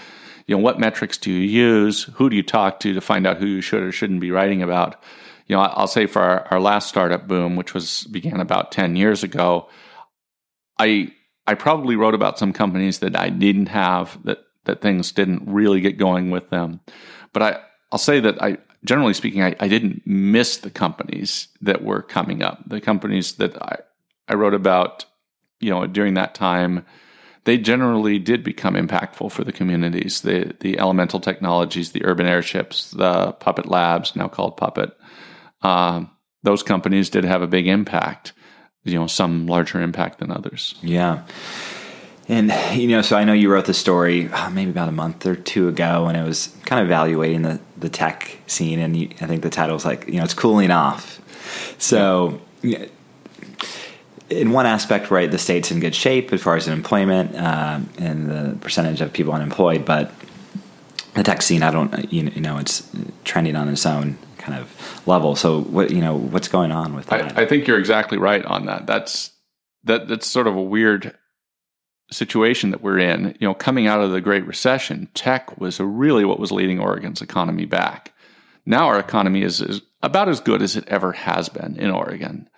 you 0.47 0.57
know, 0.57 0.63
what 0.63 0.79
metrics 0.79 1.19
do 1.19 1.31
you 1.31 1.41
use? 1.41 2.05
Who 2.15 2.31
do 2.31 2.37
you 2.37 2.43
talk 2.43 2.81
to 2.81 2.95
to 2.95 3.01
find 3.01 3.27
out 3.27 3.39
who 3.39 3.47
you 3.47 3.61
should 3.61 3.83
or 3.83 3.93
shouldn't 3.93 4.21
be 4.21 4.31
writing 4.31 4.63
about? 4.63 5.03
You 5.47 5.57
know, 5.57 5.63
I'll 5.63 5.89
say 5.89 6.07
for 6.07 6.23
our, 6.23 6.47
our 6.53 6.61
last 6.61 6.89
startup 6.89 7.27
boom, 7.27 7.57
which 7.57 7.75
was 7.75 8.05
began 8.05 8.41
about 8.41 8.73
10 8.73 8.97
years 8.97 9.23
ago, 9.23 9.69
I 10.79 11.13
I 11.49 11.55
probably 11.55 11.97
wrote 11.97 12.15
about 12.15 12.39
some 12.39 12.53
companies 12.53 13.01
that 13.01 13.17
I 13.17 13.29
didn't 13.29 13.67
have 13.67 14.19
that 14.25 14.39
that 14.65 14.81
things 14.81 15.13
didn't 15.13 15.43
really 15.47 15.81
get 15.81 15.99
going 15.99 16.31
with 16.31 16.51
them. 16.51 16.81
But 17.33 17.43
I 17.43 17.61
I'll 17.91 17.99
say 17.99 18.21
that 18.21 18.41
I 18.43 18.59
generally 18.87 19.13
speaking 19.13 19.43
I, 19.43 19.55
I 19.61 19.69
didn't 19.69 20.03
miss 20.07 20.57
the 20.57 20.71
companies 20.71 21.49
that 21.61 21.83
were 21.83 22.01
coming 22.01 22.43
up. 22.43 22.67
The 22.67 22.81
companies 22.81 23.35
that 23.35 23.61
I 23.61 23.79
I 24.29 24.35
wrote 24.35 24.55
about, 24.55 25.05
you 25.61 25.71
know, 25.71 25.87
during 25.87 26.15
that 26.15 26.35
time 26.35 26.87
they 27.45 27.59
generally 27.59 28.19
did 28.19 28.43
become 28.43 28.75
impactful 28.75 29.31
for 29.31 29.45
the 29.45 29.53
communities. 29.53 30.23
The 30.23 30.55
the 30.61 30.79
elemental 30.79 31.21
technologies, 31.21 31.93
the 31.93 32.05
urban 32.05 32.27
airships, 32.27 32.91
the 32.93 33.33
Puppet 33.33 33.67
Labs, 33.67 34.17
now 34.17 34.29
called 34.29 34.57
Puppet, 34.57 34.97
uh, 35.63 36.05
those 36.43 36.63
companies 36.63 37.11
did 37.11 37.25
have 37.25 37.43
a 37.43 37.47
big 37.47 37.67
impact. 37.67 38.33
You 38.85 38.95
know, 38.95 39.07
some 39.09 39.49
larger 39.49 39.81
impact 39.81 40.21
than 40.21 40.31
others. 40.31 40.77
Yeah. 40.81 41.25
And 42.29 42.53
you 42.75 42.89
know, 42.89 43.03
so 43.03 43.17
I 43.17 43.25
know 43.25 43.33
you 43.33 43.53
wrote 43.53 43.67
the 43.67 43.75
story 43.75 44.29
uh, 44.29 44.51
maybe 44.51 44.71
about 44.71 44.89
a 44.89 44.93
month 44.93 45.27
or 45.27 45.37
two 45.37 45.69
ago, 45.69 46.07
and 46.07 46.17
it 46.17 46.25
was 46.25 46.55
kind 46.65 46.81
of 46.81 46.89
evaluating 46.89 47.43
the 47.43 47.61
the 47.77 47.89
tech 47.89 48.39
scene, 48.47 48.81
and 48.81 48.97
you, 48.97 49.11
I 49.21 49.27
think 49.27 49.43
the 49.43 49.51
title 49.51 49.75
was 49.75 49.85
like, 49.85 50.07
you 50.07 50.17
know, 50.19 50.25
it's 50.25 50.35
cooling 50.35 50.71
off. 50.71 51.21
So, 51.79 52.41
yeah 52.63 52.87
in 54.29 54.51
one 54.51 54.67
aspect, 54.67 55.11
right, 55.11 55.31
the 55.31 55.39
state's 55.39 55.71
in 55.71 55.81
good 55.81 55.95
shape 55.95 56.33
as 56.33 56.43
far 56.43 56.57
as 56.57 56.67
employment 56.69 57.37
um, 57.37 57.89
and 57.99 58.29
the 58.29 58.57
percentage 58.61 59.01
of 59.01 59.13
people 59.13 59.33
unemployed, 59.33 59.85
but 59.85 60.13
the 61.15 61.23
tech 61.23 61.43
scene, 61.43 61.63
I 61.63 61.71
don't, 61.71 62.13
you 62.13 62.25
know, 62.41 62.59
it's 62.59 62.89
trending 63.25 63.57
on 63.57 63.69
its 63.69 63.87
own 63.87 64.19
kind 64.39 64.59
of 64.59 65.03
level. 65.07 65.37
So, 65.37 65.63
what 65.63 65.91
you 65.91 66.01
know, 66.01 66.17
what's 66.17 66.49
going 66.49 66.73
on 66.73 66.95
with 66.95 67.07
that? 67.07 67.39
I, 67.39 67.43
I 67.43 67.47
think 67.47 67.67
you're 67.67 67.79
exactly 67.79 68.19
right 68.19 68.45
on 68.45 68.67
that. 68.67 68.87
That's 68.87 69.31
that. 69.85 70.09
That's 70.09 70.27
sort 70.27 70.47
of 70.47 70.57
a 70.57 70.63
weird 70.63 71.17
situation 72.11 72.71
that 72.71 72.83
we're 72.83 72.99
in. 72.99 73.37
You 73.41 73.49
know, 73.49 73.55
coming 73.55 73.87
out 73.87 74.01
of 74.01 74.13
the 74.13 74.21
Great 74.21 74.47
Recession, 74.47 75.09
tech 75.15 75.61
was 75.61 75.81
really 75.81 76.25
what 76.25 76.41
was 76.41 76.53
leading 76.53 76.79
Oregon's 76.79 77.23
economy 77.23 77.65
back. 77.65 78.13
Now 78.65 78.87
our 78.87 78.99
economy 78.99 79.43
is, 79.43 79.61
is 79.61 79.83
about 80.03 80.29
as 80.29 80.41
good 80.41 80.63
as 80.63 80.77
it 80.77 80.87
ever 80.89 81.13
has 81.13 81.49
been 81.49 81.77
in 81.77 81.91
Oregon. 81.91 82.49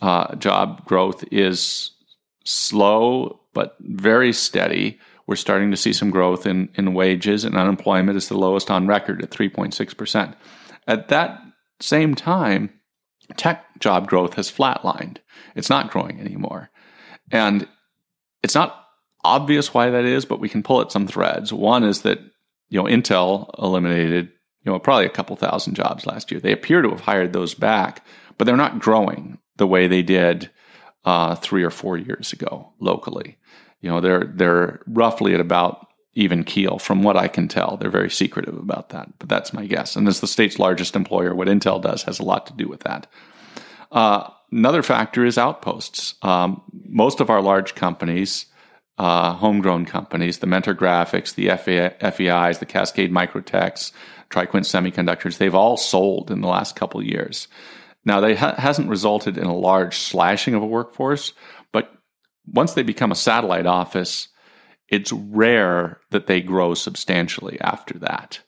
Uh, 0.00 0.34
job 0.36 0.84
growth 0.84 1.24
is 1.30 1.92
slow 2.44 3.40
but 3.54 3.76
very 3.80 4.32
steady 4.32 4.98
we're 5.26 5.36
starting 5.36 5.70
to 5.70 5.76
see 5.76 5.92
some 5.92 6.10
growth 6.10 6.46
in, 6.46 6.68
in 6.74 6.94
wages, 6.94 7.44
and 7.44 7.56
unemployment 7.56 8.16
is 8.16 8.28
the 8.28 8.36
lowest 8.36 8.70
on 8.70 8.86
record 8.86 9.22
at 9.22 9.30
3.6%. 9.30 10.34
At 10.86 11.08
that 11.08 11.40
same 11.80 12.14
time, 12.14 12.70
tech 13.36 13.64
job 13.80 14.06
growth 14.06 14.34
has 14.34 14.52
flatlined. 14.52 15.18
It's 15.54 15.70
not 15.70 15.90
growing 15.90 16.20
anymore. 16.20 16.70
And 17.30 17.66
it's 18.42 18.54
not 18.54 18.83
obvious 19.24 19.74
why 19.74 19.90
that 19.90 20.04
is, 20.04 20.24
but 20.24 20.40
we 20.40 20.48
can 20.48 20.62
pull 20.62 20.80
at 20.80 20.92
some 20.92 21.06
threads. 21.06 21.52
One 21.52 21.84
is 21.84 22.02
that, 22.02 22.18
you 22.68 22.82
know, 22.82 22.84
Intel 22.84 23.50
eliminated, 23.58 24.26
you 24.62 24.72
know, 24.72 24.78
probably 24.78 25.06
a 25.06 25.10
couple 25.10 25.36
thousand 25.36 25.74
jobs 25.74 26.06
last 26.06 26.30
year. 26.30 26.40
They 26.40 26.52
appear 26.52 26.82
to 26.82 26.90
have 26.90 27.00
hired 27.00 27.32
those 27.32 27.54
back, 27.54 28.04
but 28.38 28.44
they're 28.44 28.56
not 28.56 28.78
growing 28.78 29.38
the 29.56 29.66
way 29.66 29.86
they 29.86 30.02
did 30.02 30.50
uh, 31.04 31.34
three 31.36 31.64
or 31.64 31.70
four 31.70 31.96
years 31.96 32.32
ago 32.32 32.72
locally. 32.80 33.38
You 33.80 33.90
know, 33.90 34.00
they're 34.00 34.24
they're 34.24 34.80
roughly 34.86 35.34
at 35.34 35.40
about 35.40 35.86
even 36.14 36.44
keel 36.44 36.78
from 36.78 37.02
what 37.02 37.16
I 37.16 37.28
can 37.28 37.48
tell. 37.48 37.76
They're 37.76 37.90
very 37.90 38.10
secretive 38.10 38.56
about 38.56 38.90
that, 38.90 39.18
but 39.18 39.28
that's 39.28 39.52
my 39.52 39.66
guess. 39.66 39.96
And 39.96 40.08
as 40.08 40.20
the 40.20 40.26
state's 40.26 40.58
largest 40.58 40.96
employer, 40.96 41.34
what 41.34 41.48
Intel 41.48 41.82
does 41.82 42.04
has 42.04 42.18
a 42.18 42.24
lot 42.24 42.46
to 42.46 42.52
do 42.54 42.68
with 42.68 42.80
that. 42.80 43.06
Uh, 43.90 44.28
another 44.50 44.82
factor 44.82 45.24
is 45.24 45.36
outposts. 45.36 46.14
Um, 46.22 46.62
most 46.72 47.20
of 47.20 47.30
our 47.30 47.42
large 47.42 47.74
companies, 47.74 48.46
uh, 48.98 49.34
homegrown 49.34 49.86
companies, 49.86 50.38
the 50.38 50.46
Mentor 50.46 50.74
Graphics, 50.74 51.34
the 51.34 51.48
FEIs, 51.48 52.58
the 52.58 52.66
Cascade 52.66 53.12
Microtechs, 53.12 53.92
Triquint 54.30 54.64
Semiconductors, 54.64 55.38
they've 55.38 55.54
all 55.54 55.76
sold 55.76 56.30
in 56.30 56.40
the 56.40 56.48
last 56.48 56.76
couple 56.76 57.02
years. 57.02 57.48
Now, 58.04 58.20
they 58.20 58.34
ha- 58.34 58.54
hasn't 58.56 58.88
resulted 58.88 59.38
in 59.38 59.46
a 59.46 59.56
large 59.56 59.96
slashing 59.96 60.54
of 60.54 60.62
a 60.62 60.66
workforce, 60.66 61.32
but 61.72 61.92
once 62.46 62.74
they 62.74 62.82
become 62.82 63.10
a 63.10 63.16
satellite 63.16 63.66
office, 63.66 64.28
it's 64.88 65.12
rare 65.12 66.00
that 66.10 66.26
they 66.26 66.40
grow 66.40 66.74
substantially 66.74 67.58
after 67.60 67.98
that. 67.98 68.40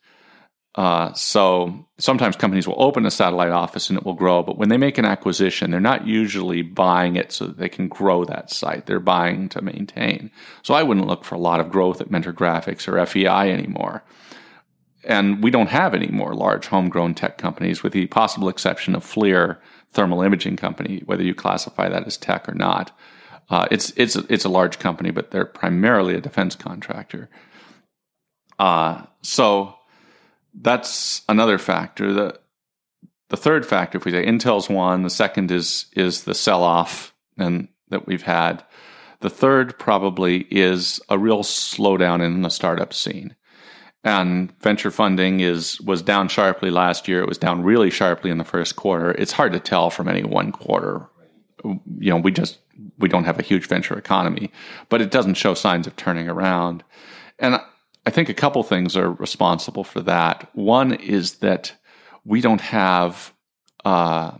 Uh, 0.76 1.10
so 1.14 1.86
sometimes 1.96 2.36
companies 2.36 2.68
will 2.68 2.80
open 2.82 3.06
a 3.06 3.10
satellite 3.10 3.50
office 3.50 3.88
and 3.88 3.98
it 3.98 4.04
will 4.04 4.12
grow, 4.12 4.42
but 4.42 4.58
when 4.58 4.68
they 4.68 4.76
make 4.76 4.98
an 4.98 5.06
acquisition, 5.06 5.70
they're 5.70 5.80
not 5.80 6.06
usually 6.06 6.60
buying 6.60 7.16
it 7.16 7.32
so 7.32 7.46
that 7.46 7.56
they 7.56 7.68
can 7.68 7.88
grow 7.88 8.26
that 8.26 8.50
site. 8.50 8.84
They're 8.84 9.00
buying 9.00 9.48
to 9.50 9.62
maintain. 9.62 10.30
So 10.62 10.74
I 10.74 10.82
wouldn't 10.82 11.06
look 11.06 11.24
for 11.24 11.34
a 11.34 11.40
lot 11.40 11.60
of 11.60 11.70
growth 11.70 12.02
at 12.02 12.10
Mentor 12.10 12.34
Graphics 12.34 12.86
or 12.86 13.04
FEI 13.06 13.50
anymore. 13.50 14.04
And 15.02 15.42
we 15.42 15.50
don't 15.50 15.68
have 15.68 15.94
any 15.94 16.08
more 16.08 16.34
large 16.34 16.66
homegrown 16.66 17.14
tech 17.14 17.38
companies, 17.38 17.82
with 17.82 17.92
the 17.92 18.06
possible 18.08 18.48
exception 18.48 18.94
of 18.94 19.04
FLIR 19.04 19.58
Thermal 19.92 20.20
Imaging 20.20 20.56
Company, 20.56 21.02
whether 21.06 21.22
you 21.22 21.34
classify 21.34 21.88
that 21.88 22.06
as 22.06 22.18
tech 22.18 22.48
or 22.48 22.54
not. 22.54 22.90
Uh, 23.48 23.68
it's 23.70 23.92
it's 23.96 24.16
it's 24.16 24.44
a 24.44 24.48
large 24.48 24.80
company, 24.80 25.12
but 25.12 25.30
they're 25.30 25.46
primarily 25.46 26.16
a 26.16 26.20
defense 26.20 26.56
contractor. 26.56 27.30
Uh, 28.58 29.04
so 29.22 29.75
that's 30.60 31.22
another 31.28 31.58
factor. 31.58 32.12
The 32.12 32.40
the 33.28 33.36
third 33.36 33.66
factor, 33.66 33.98
if 33.98 34.04
we 34.04 34.12
say 34.12 34.24
Intel's 34.24 34.68
one, 34.68 35.02
the 35.02 35.10
second 35.10 35.50
is 35.50 35.86
is 35.94 36.24
the 36.24 36.34
sell 36.34 36.62
off 36.62 37.14
and 37.36 37.68
that 37.88 38.06
we've 38.06 38.22
had. 38.22 38.64
The 39.20 39.30
third 39.30 39.78
probably 39.78 40.46
is 40.50 41.00
a 41.08 41.18
real 41.18 41.42
slowdown 41.42 42.22
in 42.22 42.42
the 42.42 42.50
startup 42.50 42.92
scene. 42.92 43.34
And 44.04 44.52
venture 44.60 44.90
funding 44.90 45.40
is 45.40 45.80
was 45.80 46.02
down 46.02 46.28
sharply 46.28 46.70
last 46.70 47.08
year. 47.08 47.20
It 47.20 47.28
was 47.28 47.38
down 47.38 47.62
really 47.62 47.90
sharply 47.90 48.30
in 48.30 48.38
the 48.38 48.44
first 48.44 48.76
quarter. 48.76 49.10
It's 49.12 49.32
hard 49.32 49.52
to 49.52 49.60
tell 49.60 49.90
from 49.90 50.08
any 50.08 50.22
one 50.22 50.52
quarter. 50.52 51.08
You 51.64 52.10
know, 52.10 52.18
we 52.18 52.30
just 52.30 52.58
we 52.98 53.08
don't 53.08 53.24
have 53.24 53.38
a 53.38 53.42
huge 53.42 53.66
venture 53.66 53.98
economy, 53.98 54.52
but 54.88 55.00
it 55.00 55.10
doesn't 55.10 55.34
show 55.34 55.54
signs 55.54 55.86
of 55.86 55.96
turning 55.96 56.28
around. 56.28 56.84
And 57.38 57.60
I 58.06 58.10
think 58.10 58.28
a 58.28 58.34
couple 58.34 58.62
things 58.62 58.96
are 58.96 59.10
responsible 59.10 59.82
for 59.82 60.00
that. 60.02 60.48
One 60.54 60.94
is 60.94 61.38
that 61.38 61.74
we 62.24 62.40
don't 62.40 62.60
have, 62.60 63.34
uh, 63.84 64.32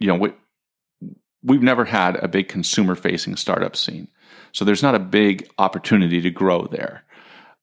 you 0.00 0.06
know, 0.08 0.14
we, 0.14 0.32
we've 1.42 1.62
never 1.62 1.84
had 1.84 2.16
a 2.16 2.26
big 2.26 2.48
consumer 2.48 2.94
facing 2.94 3.36
startup 3.36 3.76
scene. 3.76 4.08
So 4.52 4.64
there's 4.64 4.82
not 4.82 4.94
a 4.94 4.98
big 4.98 5.46
opportunity 5.58 6.22
to 6.22 6.30
grow 6.30 6.66
there. 6.66 7.04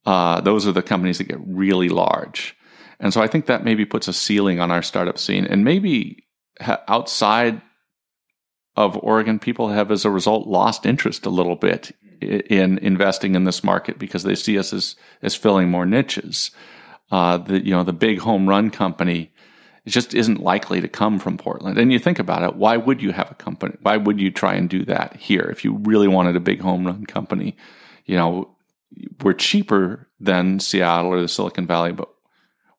Uh, 0.06 0.40
those 0.40 0.68
are 0.68 0.72
the 0.72 0.84
companies 0.84 1.18
that 1.18 1.28
get 1.28 1.40
really 1.44 1.90
large. 1.90 2.56
And 3.00 3.12
so 3.12 3.22
I 3.22 3.28
think 3.28 3.48
that 3.48 3.66
maybe 3.66 3.86
puts 3.86 4.08
a 4.08 4.14
ceiling 4.14 4.60
on 4.60 4.70
our 4.70 4.84
startup 4.84 5.18
scene. 5.18 5.46
And 5.46 5.64
maybe 5.64 6.28
outside 6.88 7.60
of 8.76 8.98
Oregon 8.98 9.40
people 9.40 9.70
have, 9.70 9.90
as 9.90 10.06
a 10.06 10.12
result, 10.12 10.48
lost 10.48 10.86
interest 10.86 11.26
a 11.26 11.32
little 11.32 11.56
bit 11.56 11.92
in 12.22 12.78
investing 12.80 13.36
in 13.36 13.44
this 13.44 13.64
market 13.64 14.00
because 14.00 14.24
they 14.24 14.36
see 14.36 14.58
us 14.58 14.74
as 14.74 14.96
as 15.22 15.36
filling 15.36 15.70
more 15.70 15.86
niches. 15.86 16.52
Uh, 17.12 17.38
the 17.38 17.64
you 17.66 17.72
know 17.72 17.84
the 17.84 17.94
big 17.94 18.20
home 18.20 18.48
run 18.48 18.70
company 18.70 19.32
just 19.88 20.14
isn't 20.16 20.42
likely 20.42 20.82
to 20.82 20.88
come 20.88 21.20
from 21.20 21.38
Portland. 21.38 21.78
And 21.78 21.92
you 21.92 22.00
think 22.00 22.20
about 22.20 22.44
it, 22.44 22.56
why 22.56 22.78
would 22.78 23.02
you 23.02 23.12
have 23.12 23.30
a 23.30 23.36
company? 23.36 23.76
Why 23.82 23.98
would 23.98 24.20
you 24.20 24.32
try 24.32 24.56
and 24.56 24.70
do 24.70 24.84
that 24.86 25.16
here 25.16 25.48
if 25.52 25.64
you 25.64 25.76
really 25.84 26.08
wanted 26.08 26.36
a 26.36 26.40
big 26.40 26.60
home 26.60 26.86
run 26.86 27.06
company? 27.06 27.56
You 28.06 28.16
know, 28.16 28.56
we're 29.22 29.34
cheaper 29.34 30.08
than 30.20 30.60
Seattle 30.60 31.12
or 31.12 31.22
the 31.22 31.28
Silicon 31.28 31.68
Valley, 31.68 31.92
but 31.92 32.10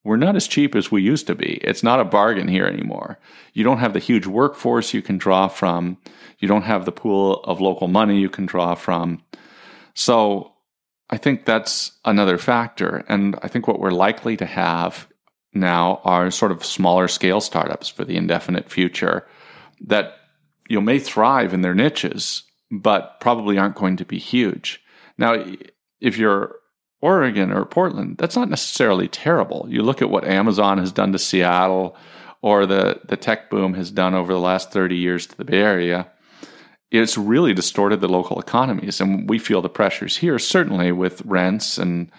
we're 0.03 0.17
not 0.17 0.37
as 0.37 0.49
cheap 0.49 0.75
as 0.75 0.91
we 0.91 1.03
used 1.03 1.27
to 1.27 1.35
be. 1.35 1.55
It's 1.63 1.83
not 1.83 2.01
a 2.01 2.05
bargain 2.05 2.49
here 2.49 2.67
anymore. 2.67 3.19
You 3.53 3.65
don't 3.65 3.79
have 3.79 3.93
the 3.93 3.99
huge 3.99 4.27
workforce 4.27 4.95
you 4.95 5.03
can 5.03 5.19
draw 5.19 5.49
from. 5.49 5.99
You 6.39 6.49
don't 6.49 6.63
have 6.63 6.85
the 6.85 6.93
pool 6.93 7.41
of 7.45 7.61
local 7.61 7.89
money 7.89 8.19
you 8.19 8.29
can 8.29 8.47
draw 8.47 8.75
from. 8.75 9.23
So 9.95 10.53
I 11.09 11.17
think 11.17 11.45
that's 11.45 11.93
another 12.05 12.39
factor. 12.39 13.05
And 13.09 13.39
I 13.43 13.49
think 13.49 13.67
what 13.67 13.81
we're 13.81 13.91
likely 13.91 14.37
to 14.37 14.47
have 14.47 15.09
now 15.55 16.01
are 16.05 16.31
sort 16.31 16.53
of 16.53 16.65
smaller 16.65 17.09
scale 17.09 17.41
startups 17.41 17.89
for 17.89 18.05
the 18.05 18.17
indefinite 18.17 18.71
future 18.71 19.27
that 19.81 20.15
you 20.69 20.77
know 20.77 20.83
may 20.83 20.99
thrive 20.99 21.55
in 21.55 21.63
their 21.63 21.75
niches, 21.75 22.43
but 22.71 23.21
probably 23.21 23.57
aren't 23.57 23.77
going 23.77 23.97
to 23.97 24.05
be 24.05 24.19
huge. 24.19 24.83
Now, 25.17 25.45
if 26.01 26.19
you're 26.19 26.57
Oregon 27.01 27.53
or 27.53 27.65
Portland, 27.65 28.17
that's 28.19 28.37
not 28.37 28.51
necessarily 28.51 29.09
terrible. 29.09 29.67
You 29.69 29.83
look 29.83 30.03
at 30.03 30.11
what 30.11 30.27
Amazon 30.27 30.79
has 30.79 30.93
done 30.93 31.13
to 31.13 31.19
Seattle 31.19 31.97
or 32.43 32.67
the, 32.67 33.01
the 33.05 33.17
tech 33.17 33.51
boom 33.51 33.75
has 33.75 33.91
done 33.91 34.15
over 34.15 34.33
the 34.33 34.41
last 34.41 34.73
30 34.73 34.97
years 34.97 35.27
to 35.27 35.37
the 35.37 35.45
Bay 35.45 35.59
Area. 35.59 36.09
It's 36.91 37.19
really 37.19 37.53
distorted 37.53 38.01
the 38.01 38.09
local 38.09 38.39
economies. 38.39 39.01
And 39.01 39.29
we 39.29 39.39
feel 39.39 39.63
the 39.63 39.69
pressures 39.69 40.17
here, 40.17 40.39
certainly 40.39 40.93
with 40.93 41.23
rents 41.25 41.79
and, 41.79 42.11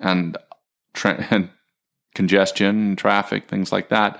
and, 0.00 0.36
tra- 0.94 1.26
and 1.30 1.50
congestion 2.14 2.96
traffic, 2.96 3.48
things 3.48 3.70
like 3.70 3.88
that. 3.90 4.18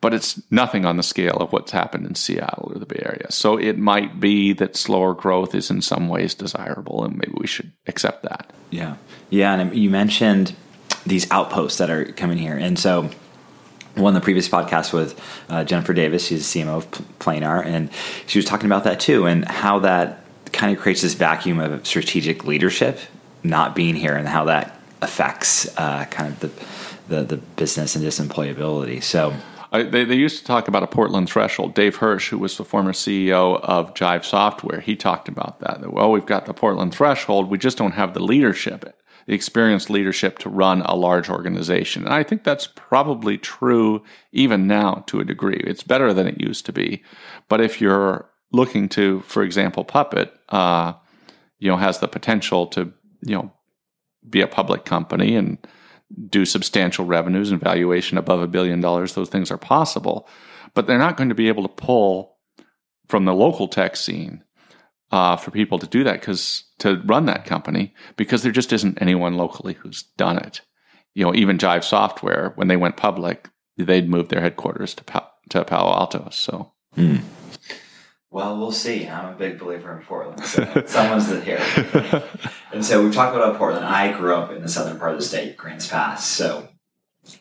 But 0.00 0.14
it's 0.14 0.42
nothing 0.50 0.84
on 0.84 0.96
the 0.96 1.02
scale 1.02 1.36
of 1.36 1.52
what's 1.52 1.70
happened 1.70 2.06
in 2.06 2.16
Seattle 2.16 2.72
or 2.74 2.78
the 2.78 2.86
Bay 2.86 3.00
Area. 3.04 3.30
So 3.30 3.56
it 3.56 3.78
might 3.78 4.18
be 4.18 4.52
that 4.54 4.74
slower 4.74 5.14
growth 5.14 5.54
is 5.54 5.70
in 5.70 5.80
some 5.80 6.08
ways 6.08 6.34
desirable, 6.34 7.04
and 7.04 7.14
maybe 7.16 7.34
we 7.36 7.46
should 7.46 7.70
accept 7.86 8.24
that. 8.24 8.52
Yeah. 8.70 8.96
Yeah. 9.30 9.54
And 9.54 9.76
you 9.76 9.90
mentioned 9.90 10.56
these 11.06 11.30
outposts 11.30 11.78
that 11.78 11.88
are 11.88 12.06
coming 12.06 12.38
here. 12.38 12.56
And 12.56 12.78
so, 12.78 13.10
one 13.94 14.16
of 14.16 14.20
the 14.20 14.24
previous 14.24 14.48
podcasts 14.48 14.92
with 14.92 15.20
uh, 15.48 15.64
Jennifer 15.64 15.92
Davis, 15.92 16.26
she's 16.26 16.50
the 16.52 16.60
CMO 16.60 16.78
of 16.78 16.90
Planar, 17.18 17.64
and 17.64 17.90
she 18.26 18.38
was 18.38 18.46
talking 18.46 18.66
about 18.66 18.84
that 18.84 19.00
too, 19.00 19.26
and 19.26 19.44
how 19.44 19.80
that 19.80 20.20
kind 20.52 20.74
of 20.74 20.82
creates 20.82 21.02
this 21.02 21.14
vacuum 21.14 21.58
of 21.60 21.86
strategic 21.86 22.44
leadership 22.44 22.98
not 23.42 23.74
being 23.74 23.94
here, 23.94 24.16
and 24.16 24.28
how 24.28 24.44
that 24.44 24.78
affects 25.02 25.76
uh, 25.76 26.04
kind 26.06 26.32
of 26.32 26.40
the, 26.40 27.14
the, 27.14 27.22
the 27.24 27.36
business 27.36 27.96
and 27.96 28.04
just 28.04 28.20
employability. 28.20 29.02
So 29.02 29.34
I, 29.72 29.82
they, 29.84 30.04
they 30.04 30.14
used 30.14 30.38
to 30.38 30.44
talk 30.44 30.68
about 30.68 30.82
a 30.82 30.86
Portland 30.86 31.28
threshold. 31.28 31.74
Dave 31.74 31.98
Hersh, 31.98 32.28
who 32.28 32.38
was 32.38 32.56
the 32.58 32.64
former 32.64 32.92
CEO 32.92 33.58
of 33.62 33.94
Jive 33.94 34.24
Software, 34.24 34.80
he 34.80 34.94
talked 34.96 35.28
about. 35.28 35.60
That 35.60 35.92
well, 35.92 36.12
we've 36.12 36.26
got 36.26 36.44
the 36.46 36.54
Portland 36.54 36.94
threshold, 36.94 37.50
we 37.50 37.58
just 37.58 37.78
don't 37.78 37.92
have 37.92 38.12
the 38.12 38.22
leadership, 38.22 38.94
the 39.26 39.34
experienced 39.34 39.90
leadership 39.90 40.38
to 40.38 40.48
run 40.48 40.82
a 40.82 40.94
large 40.94 41.28
organization. 41.28 42.04
And 42.04 42.14
I 42.14 42.22
think 42.22 42.44
that's 42.44 42.66
probably 42.66 43.38
true 43.38 44.02
even 44.32 44.66
now 44.66 45.04
to 45.06 45.20
a 45.20 45.24
degree. 45.24 45.62
It's 45.64 45.82
better 45.82 46.12
than 46.12 46.26
it 46.26 46.40
used 46.40 46.66
to 46.66 46.72
be. 46.72 47.02
But 47.48 47.60
if 47.60 47.80
you're 47.80 48.28
looking 48.52 48.88
to, 48.90 49.20
for 49.22 49.42
example, 49.42 49.84
Puppet, 49.84 50.32
uh, 50.48 50.94
you 51.58 51.68
know, 51.68 51.76
has 51.76 52.00
the 52.00 52.08
potential 52.08 52.66
to, 52.68 52.92
you 53.22 53.36
know, 53.36 53.52
be 54.28 54.40
a 54.40 54.46
public 54.46 54.84
company 54.84 55.36
and 55.36 55.58
do 56.28 56.44
substantial 56.44 57.04
revenues 57.04 57.50
and 57.50 57.60
valuation 57.60 58.18
above 58.18 58.42
a 58.42 58.46
billion 58.46 58.80
dollars. 58.80 59.14
Those 59.14 59.30
things 59.30 59.50
are 59.50 59.58
possible, 59.58 60.28
but 60.74 60.86
they're 60.86 60.98
not 60.98 61.16
going 61.16 61.28
to 61.28 61.34
be 61.34 61.48
able 61.48 61.62
to 61.62 61.68
pull 61.68 62.36
from 63.08 63.24
the 63.24 63.34
local 63.34 63.68
tech 63.68 63.96
scene 63.96 64.44
uh, 65.12 65.36
for 65.36 65.50
people 65.50 65.78
to 65.78 65.86
do 65.86 66.02
that 66.04 66.20
because 66.20 66.64
to 66.78 67.00
run 67.04 67.26
that 67.26 67.44
company 67.44 67.94
because 68.16 68.42
there 68.42 68.50
just 68.50 68.72
isn't 68.72 69.00
anyone 69.00 69.36
locally 69.36 69.74
who's 69.74 70.02
done 70.16 70.38
it. 70.38 70.62
You 71.14 71.26
know, 71.26 71.34
even 71.34 71.58
Jive 71.58 71.84
Software, 71.84 72.52
when 72.56 72.68
they 72.68 72.76
went 72.76 72.96
public, 72.96 73.50
they'd 73.76 74.08
moved 74.08 74.30
their 74.30 74.40
headquarters 74.40 74.94
to 74.94 75.04
pa- 75.04 75.30
to 75.50 75.64
Palo 75.64 75.92
Alto. 75.92 76.28
So. 76.30 76.72
Hmm. 76.94 77.18
Well, 78.30 78.56
we'll 78.56 78.72
see. 78.72 79.06
I'm 79.06 79.34
a 79.34 79.36
big 79.36 79.58
believer 79.58 79.94
in 79.94 80.02
Portland. 80.04 80.42
So 80.46 80.64
someone's 80.86 81.28
the 81.28 81.42
here. 81.42 81.62
and 82.72 82.82
so 82.82 83.04
we've 83.04 83.12
talked 83.12 83.36
about 83.36 83.58
Portland. 83.58 83.84
I 83.84 84.16
grew 84.16 84.34
up 84.34 84.50
in 84.50 84.62
the 84.62 84.68
southern 84.68 84.98
part 84.98 85.12
of 85.12 85.18
the 85.18 85.24
state, 85.24 85.58
Grants 85.58 85.86
Pass. 85.86 86.26
So, 86.26 86.66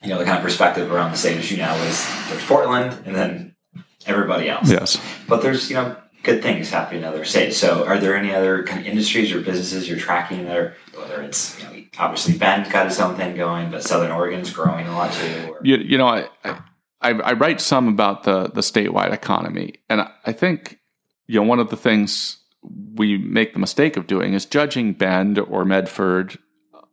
you 0.03 0.09
know, 0.09 0.17
the 0.17 0.25
kind 0.25 0.37
of 0.37 0.43
perspective 0.43 0.91
around 0.91 1.11
the 1.11 1.17
state 1.17 1.37
as 1.37 1.49
you 1.49 1.57
know 1.59 1.73
is 1.83 2.05
there's 2.27 2.43
Portland 2.43 3.03
and 3.05 3.15
then 3.15 3.55
everybody 4.05 4.49
else. 4.49 4.69
Yes. 4.69 5.01
But 5.29 5.41
there's, 5.41 5.69
you 5.69 5.77
know, 5.77 5.95
good 6.23 6.41
things 6.41 6.69
happening 6.69 7.01
in 7.01 7.07
other 7.07 7.25
states. 7.25 7.57
So 7.57 7.85
are 7.85 7.97
there 7.97 8.15
any 8.15 8.33
other 8.33 8.63
kind 8.63 8.81
of 8.81 8.87
industries 8.87 9.31
or 9.31 9.41
businesses 9.41 9.87
you're 9.87 9.97
tracking 9.97 10.45
there, 10.45 10.75
whether 10.95 11.21
it's, 11.21 11.59
you 11.59 11.65
know, 11.65 11.83
obviously 11.97 12.37
Bend 12.37 12.71
got 12.71 12.87
its 12.87 12.99
own 12.99 13.15
thing 13.15 13.35
going, 13.35 13.71
but 13.71 13.83
Southern 13.83 14.11
Oregon's 14.11 14.51
growing 14.51 14.87
a 14.87 14.95
lot 14.95 15.13
too? 15.13 15.49
Or? 15.49 15.59
You, 15.63 15.77
you 15.77 15.97
know, 15.97 16.07
I, 16.07 16.27
I, 17.01 17.11
I 17.11 17.33
write 17.33 17.59
some 17.59 17.87
about 17.87 18.23
the, 18.23 18.49
the 18.49 18.61
statewide 18.61 19.11
economy. 19.11 19.75
And 19.89 20.07
I 20.25 20.31
think 20.31 20.79
you 21.31 21.39
know, 21.39 21.47
one 21.47 21.59
of 21.59 21.69
the 21.69 21.77
things 21.77 22.37
we 22.95 23.17
make 23.17 23.53
the 23.53 23.59
mistake 23.59 23.95
of 23.95 24.05
doing 24.05 24.33
is 24.33 24.45
judging 24.45 24.91
Bend 24.91 25.39
or 25.39 25.63
Medford 25.63 26.37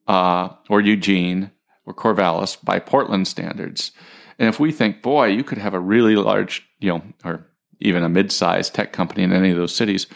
uh, 0.07 0.51
or 0.71 0.81
Eugene 0.81 1.51
or 1.85 1.93
Corvallis 1.93 2.57
by 2.63 2.79
Portland 2.79 3.27
standards. 3.27 3.91
And 4.39 4.49
if 4.49 4.61
we 4.61 4.71
think, 4.71 5.03
boy, 5.03 5.27
you 5.27 5.43
could 5.43 5.59
have 5.59 5.75
a 5.75 5.81
really 5.81 6.15
large, 6.15 6.69
you 6.79 6.91
know, 6.91 7.03
or 7.25 7.51
even 7.81 8.03
a 8.03 8.09
mid-sized 8.09 8.75
tech 8.75 8.93
company 8.93 9.23
in 9.23 9.33
any 9.33 9.51
of 9.51 9.57
those 9.57 9.75
cities, 9.75 10.07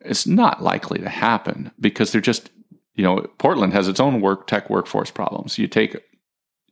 it's 0.00 0.26
not 0.26 0.62
likely 0.62 0.98
to 0.98 1.08
happen 1.08 1.70
because 1.78 2.12
they're 2.12 2.20
just, 2.20 2.50
you 2.94 3.04
know, 3.04 3.26
Portland 3.38 3.72
has 3.72 3.88
its 3.88 4.00
own 4.00 4.20
work 4.20 4.46
tech 4.46 4.70
workforce 4.70 5.10
problems. 5.10 5.58
You 5.58 5.66
take, 5.66 5.96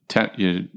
ten, 0.08 0.30
you 0.36 0.68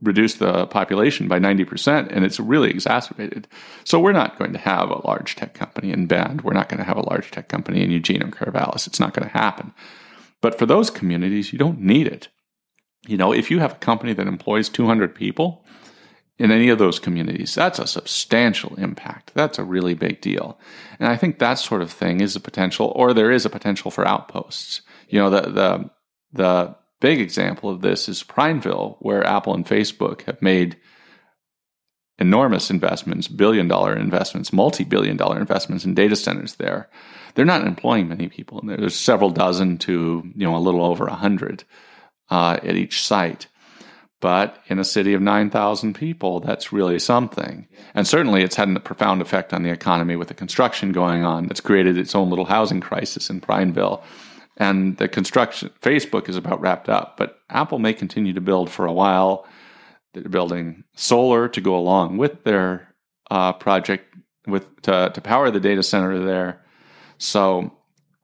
reduce 0.00 0.34
the 0.34 0.66
population 0.66 1.26
by 1.26 1.40
90% 1.40 2.08
and 2.10 2.24
it's 2.24 2.38
really 2.38 2.70
exacerbated. 2.70 3.48
So 3.84 3.98
we're 3.98 4.12
not 4.12 4.38
going 4.38 4.52
to 4.52 4.58
have 4.58 4.90
a 4.90 5.06
large 5.06 5.34
tech 5.34 5.54
company 5.54 5.90
in 5.90 6.06
Bend. 6.06 6.42
We're 6.42 6.52
not 6.52 6.68
going 6.68 6.78
to 6.78 6.84
have 6.84 6.96
a 6.96 7.08
large 7.08 7.30
tech 7.30 7.48
company 7.48 7.82
in 7.82 7.90
Eugene 7.90 8.22
or 8.22 8.28
Corvallis. 8.28 8.86
It's 8.86 9.00
not 9.00 9.12
going 9.12 9.28
to 9.28 9.36
happen. 9.36 9.72
But 10.40 10.56
for 10.56 10.66
those 10.66 10.90
communities, 10.90 11.52
you 11.52 11.58
don't 11.58 11.80
need 11.80 12.06
it. 12.06 12.28
You 13.06 13.16
know, 13.16 13.32
if 13.32 13.50
you 13.50 13.58
have 13.58 13.72
a 13.72 13.76
company 13.78 14.12
that 14.12 14.26
employs 14.26 14.68
200 14.68 15.14
people 15.14 15.64
in 16.38 16.52
any 16.52 16.68
of 16.68 16.78
those 16.78 17.00
communities, 17.00 17.54
that's 17.54 17.78
a 17.78 17.86
substantial 17.86 18.74
impact. 18.76 19.32
That's 19.34 19.58
a 19.58 19.64
really 19.64 19.94
big 19.94 20.20
deal. 20.20 20.58
And 21.00 21.08
I 21.08 21.16
think 21.16 21.38
that 21.38 21.58
sort 21.58 21.82
of 21.82 21.90
thing 21.90 22.20
is 22.20 22.36
a 22.36 22.40
potential, 22.40 22.92
or 22.94 23.12
there 23.12 23.32
is 23.32 23.44
a 23.44 23.50
potential 23.50 23.90
for 23.90 24.06
outposts. 24.06 24.82
You 25.08 25.18
know, 25.18 25.30
the, 25.30 25.40
the, 25.50 25.90
the 26.32 26.76
big 27.00 27.20
example 27.20 27.70
of 27.70 27.80
this 27.80 28.08
is 28.08 28.22
Prineville, 28.22 28.96
where 29.00 29.26
Apple 29.26 29.54
and 29.54 29.66
Facebook 29.66 30.22
have 30.22 30.40
made 30.40 30.76
enormous 32.18 32.70
investments, 32.70 33.28
billion 33.28 33.68
dollar 33.68 33.96
investments, 33.96 34.52
multi 34.52 34.84
billion 34.84 35.16
dollar 35.16 35.38
investments 35.38 35.84
in 35.84 35.94
data 35.94 36.16
centers 36.16 36.56
there. 36.56 36.88
They're 37.34 37.44
not 37.44 37.66
employing 37.66 38.08
many 38.08 38.28
people. 38.28 38.60
There's 38.64 38.96
several 38.96 39.30
dozen 39.30 39.78
to 39.78 40.22
you 40.34 40.46
know 40.46 40.56
a 40.56 40.58
little 40.58 40.84
over 40.84 41.06
a 41.06 41.14
hundred 41.14 41.64
uh, 42.30 42.58
at 42.62 42.76
each 42.76 43.02
site. 43.02 43.46
But 44.20 44.60
in 44.66 44.80
a 44.80 44.84
city 44.84 45.14
of 45.14 45.22
9,000 45.22 45.94
people, 45.94 46.40
that's 46.40 46.72
really 46.72 46.98
something. 46.98 47.68
And 47.94 48.06
certainly 48.06 48.42
it's 48.42 48.56
had 48.56 48.68
a 48.68 48.80
profound 48.80 49.22
effect 49.22 49.54
on 49.54 49.62
the 49.62 49.70
economy 49.70 50.16
with 50.16 50.26
the 50.26 50.34
construction 50.34 50.90
going 50.90 51.24
on. 51.24 51.46
It's 51.46 51.60
created 51.60 51.96
its 51.96 52.16
own 52.16 52.28
little 52.28 52.46
housing 52.46 52.80
crisis 52.80 53.30
in 53.30 53.40
Prineville 53.40 54.02
and 54.58 54.96
the 54.96 55.08
construction 55.08 55.70
facebook 55.80 56.28
is 56.28 56.36
about 56.36 56.60
wrapped 56.60 56.88
up 56.88 57.16
but 57.16 57.38
apple 57.48 57.78
may 57.78 57.94
continue 57.94 58.34
to 58.34 58.40
build 58.40 58.68
for 58.68 58.84
a 58.84 58.92
while 58.92 59.46
they're 60.12 60.24
building 60.24 60.84
solar 60.94 61.48
to 61.48 61.60
go 61.60 61.76
along 61.76 62.18
with 62.18 62.44
their 62.44 62.94
uh, 63.30 63.52
project 63.52 64.14
with 64.46 64.82
to, 64.82 65.10
to 65.14 65.20
power 65.20 65.50
the 65.50 65.60
data 65.60 65.82
center 65.82 66.18
there 66.18 66.60
so 67.16 67.72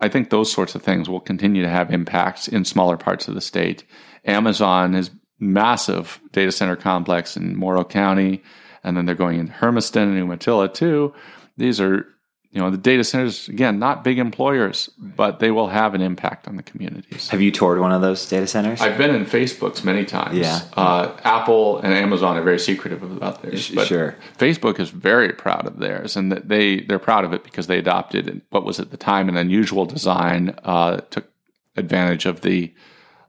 i 0.00 0.08
think 0.08 0.28
those 0.28 0.52
sorts 0.52 0.74
of 0.74 0.82
things 0.82 1.08
will 1.08 1.20
continue 1.20 1.62
to 1.62 1.68
have 1.68 1.92
impacts 1.92 2.48
in 2.48 2.64
smaller 2.64 2.96
parts 2.96 3.28
of 3.28 3.34
the 3.34 3.40
state 3.40 3.84
amazon 4.24 4.94
is 4.94 5.10
massive 5.44 6.20
data 6.32 6.50
center 6.50 6.76
complex 6.76 7.36
in 7.36 7.56
morrow 7.56 7.84
county 7.84 8.42
and 8.84 8.96
then 8.96 9.06
they're 9.06 9.14
going 9.14 9.40
into 9.40 9.52
hermiston 9.52 10.02
and 10.08 10.18
umatilla 10.18 10.68
too. 10.68 11.12
These 11.56 11.80
are 11.80 12.06
you 12.50 12.60
know 12.60 12.70
the 12.70 12.78
data 12.78 13.02
centers 13.02 13.48
again 13.48 13.80
not 13.80 14.04
big 14.04 14.18
employers 14.18 14.88
but 14.96 15.40
they 15.40 15.50
will 15.50 15.66
have 15.66 15.94
an 15.94 16.00
impact 16.00 16.46
on 16.46 16.56
the 16.56 16.62
communities. 16.62 17.28
Have 17.30 17.42
you 17.42 17.50
toured 17.50 17.80
one 17.80 17.90
of 17.90 18.00
those 18.00 18.26
data 18.28 18.46
centers? 18.46 18.80
I've 18.80 18.96
been 18.96 19.14
in 19.14 19.26
facebook's 19.26 19.82
many 19.82 20.04
times. 20.04 20.38
Yeah. 20.38 20.60
Uh, 20.76 21.16
apple 21.24 21.78
and 21.78 21.92
amazon 21.92 22.36
are 22.36 22.42
very 22.42 22.60
secretive 22.60 23.02
about 23.02 23.42
theirs 23.42 23.70
but 23.70 23.88
sure. 23.88 24.14
Facebook 24.38 24.78
is 24.78 24.90
very 24.90 25.32
proud 25.32 25.66
of 25.66 25.78
theirs 25.78 26.16
and 26.16 26.30
they 26.30 26.80
they're 26.82 27.00
proud 27.00 27.24
of 27.24 27.32
it 27.32 27.42
because 27.42 27.66
they 27.66 27.78
adopted 27.78 28.40
what 28.50 28.64
was 28.64 28.78
at 28.78 28.90
the 28.90 28.96
time 28.96 29.28
an 29.28 29.36
unusual 29.36 29.84
design 29.84 30.54
uh, 30.62 30.98
took 31.10 31.28
advantage 31.76 32.24
of 32.24 32.42
the 32.42 32.72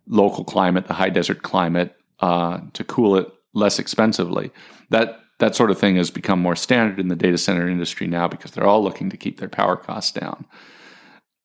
local 0.08 0.44
climate 0.44 0.86
the 0.86 0.94
high 0.94 1.10
desert 1.10 1.42
climate 1.42 1.96
uh, 2.20 2.60
to 2.74 2.84
cool 2.84 3.16
it 3.18 3.28
less 3.54 3.80
expensively 3.80 4.52
that 4.90 5.20
that 5.40 5.56
sort 5.56 5.72
of 5.72 5.78
thing 5.78 5.98
has 5.98 6.12
become 6.12 6.40
more 6.40 6.56
standard 6.56 7.00
in 7.00 7.10
the 7.10 7.16
data 7.16 7.38
center 7.38 7.68
industry 7.68 8.08
now 8.08 8.28
because 8.28 8.52
they're 8.52 8.68
all 8.68 8.84
looking 8.84 9.10
to 9.10 9.18
keep 9.18 9.40
their 9.40 9.50
power 9.50 9.76
costs 9.76 10.12
down. 10.12 10.46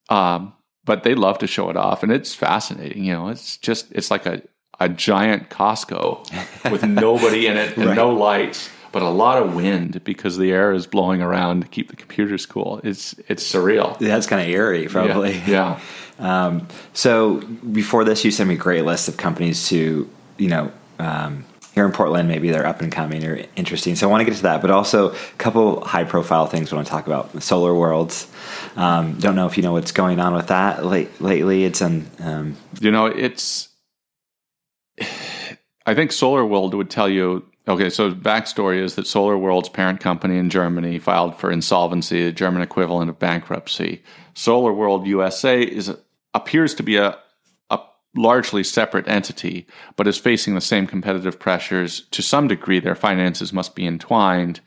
Um, 0.09 0.53
but 0.85 1.03
they 1.03 1.15
love 1.15 1.39
to 1.39 1.47
show 1.47 1.71
it 1.71 1.77
off, 1.77 2.03
and 2.03 2.11
it's 2.13 2.35
fascinating. 2.35 3.05
You 3.05 3.13
know, 3.13 3.29
it's 3.29 3.57
just 3.59 3.91
it's 3.93 4.11
like 4.11 4.27
a 4.27 4.43
a 4.79 4.89
giant 4.89 5.51
Costco 5.51 6.71
with 6.71 6.83
nobody 6.89 7.47
in 7.47 7.57
it 7.57 7.77
and 7.77 7.87
right. 7.87 7.97
no 7.97 8.11
lights, 8.11 8.71
but 8.93 9.03
a 9.03 9.09
lot 9.11 9.43
of 9.43 9.55
wind 9.55 10.03
because 10.05 10.39
the 10.39 10.51
air 10.53 10.73
is 10.73 10.87
blowing 10.87 11.21
around 11.21 11.63
to 11.63 11.69
keep 11.69 11.91
the 11.91 11.97
computers 11.97 12.47
cool. 12.47 12.81
It's 12.83 13.15
it's 13.29 13.51
surreal. 13.51 13.99
That's 13.99 14.27
kind 14.27 14.43
of 14.43 14.49
eerie, 14.49 14.89
probably. 14.89 15.35
Yeah. 15.35 15.49
yeah. 15.49 15.81
Um, 16.21 16.69
so 16.93 17.39
before 17.41 18.05
this, 18.05 18.27
you 18.27 18.31
sent 18.31 18.51
me 18.51 18.55
a 18.55 18.59
great 18.59 18.85
list 18.85 19.09
of 19.09 19.17
companies 19.17 19.69
to 19.69 20.07
you 20.41 20.49
know. 20.49 20.73
Um, 20.99 21.45
here 21.73 21.87
in 21.87 21.93
Portland, 21.93 22.29
maybe 22.29 22.51
they're 22.51 22.67
up 22.67 22.81
and 22.81 22.91
coming 22.91 23.25
or 23.25 23.45
interesting. 23.55 23.95
So 23.95 24.09
I 24.09 24.11
want 24.11 24.23
to 24.23 24.25
get 24.25 24.37
to 24.37 24.43
that, 24.43 24.61
but 24.61 24.71
also 24.71 25.13
a 25.13 25.17
couple 25.39 25.85
high 25.85 26.05
profile 26.05 26.47
things 26.47 26.73
I 26.73 26.77
want 26.77 26.89
to 26.89 26.91
talk 26.91 27.07
about. 27.07 27.43
Solar 27.43 27.75
Worlds. 27.75 28.27
Um, 28.77 29.19
don't 29.21 29.37
know 29.37 29.47
if 29.47 29.57
you 29.57 29.63
know 29.63 29.73
what's 29.73 29.93
going 29.93 30.19
on 30.19 30.35
with 30.35 30.49
that 30.49 30.85
late, 30.85 31.21
lately. 31.21 31.65
It's 31.65 31.81
an, 31.81 32.11
um, 32.19 32.57
you 32.81 32.91
know, 32.91 33.07
it's, 33.07 33.69
I 35.87 35.95
think 35.95 36.11
Solar 36.13 36.45
World 36.45 36.75
would 36.75 36.91
tell 36.91 37.09
you, 37.09 37.47
okay, 37.69 37.89
so 37.89 38.13
backstory 38.13 38.83
is 38.83 38.97
that 38.97 39.07
Solar 39.07 39.39
World's 39.39 39.69
parent 39.69 40.01
company 40.01 40.39
in 40.39 40.51
Germany 40.51 40.99
filed 40.99 41.37
for 41.37 41.53
insolvency, 41.53 42.25
the 42.25 42.33
German 42.33 42.63
equivalent 42.63 43.11
of 43.11 43.19
bankruptcy. 43.19 44.03
Solar 44.35 44.73
World 44.73 45.07
USA 45.07 45.63
is 45.63 45.95
appears 46.35 46.75
to 46.75 46.83
be 46.83 46.97
a, 46.97 47.19
largely 48.15 48.65
separate 48.65 49.09
entity, 49.09 49.67
but 49.97 50.07
is 50.07 50.19
facing 50.19 50.55
the 50.55 50.61
same 50.61 50.87
competitive 50.87 51.39
pressures. 51.39 52.07
To 52.11 52.23
some 52.23 52.49
degree, 52.49 52.81
their 52.81 52.95
finances 52.95 53.53
must 53.53 53.75
be 53.75 53.87
entwined. 53.87 54.61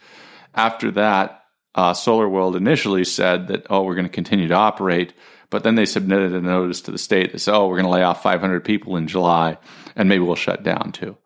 After 0.53 0.91
that, 0.91 1.43
uh, 1.75 1.93
Solar 1.93 2.29
World 2.29 2.56
initially 2.56 3.03
said 3.03 3.47
that, 3.47 3.65
oh, 3.69 3.84
we're 3.84 3.95
going 3.95 4.08
to 4.08 4.13
continue 4.13 4.47
to 4.47 4.53
operate, 4.53 5.13
but 5.49 5.63
then 5.63 5.75
they 5.75 5.86
submitted 5.86 6.34
a 6.34 6.41
notice 6.41 6.82
to 6.82 6.91
the 6.91 6.97
state 6.97 7.32
that 7.32 7.39
said, 7.39 7.56
oh, 7.56 7.67
we're 7.67 7.77
going 7.77 7.86
to 7.86 7.91
lay 7.91 8.03
off 8.03 8.23
500 8.23 8.63
people 8.63 8.95
in 8.95 9.08
July, 9.08 9.58
and 9.95 10.08
maybe 10.08 10.23
we'll 10.23 10.36
shut 10.36 10.63
down 10.63 10.91
too. 10.91 11.17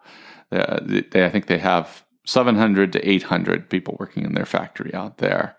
Uh, 0.52 0.80
they, 0.82 1.26
I 1.26 1.30
think 1.30 1.48
they 1.48 1.58
have 1.58 2.06
700 2.26 2.94
to 2.94 3.10
800 3.10 3.70
people 3.70 3.98
working 4.00 4.24
in 4.24 4.34
their 4.34 4.46
factory 4.46 4.94
out 4.94 5.18
there. 5.18 5.58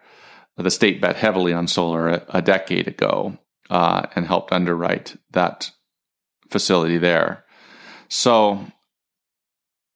The 0.57 0.71
state 0.71 1.01
bet 1.01 1.17
heavily 1.17 1.53
on 1.53 1.69
solar 1.69 2.09
a, 2.09 2.27
a 2.31 2.43
decade 2.43 2.89
ago 2.89 3.39
uh, 3.71 4.07
and 4.17 4.27
helped 4.27 4.53
underwrite 4.53 5.17
that 5.31 5.71
facility 6.51 6.99
there. 6.99 7.45
So, 8.09 8.67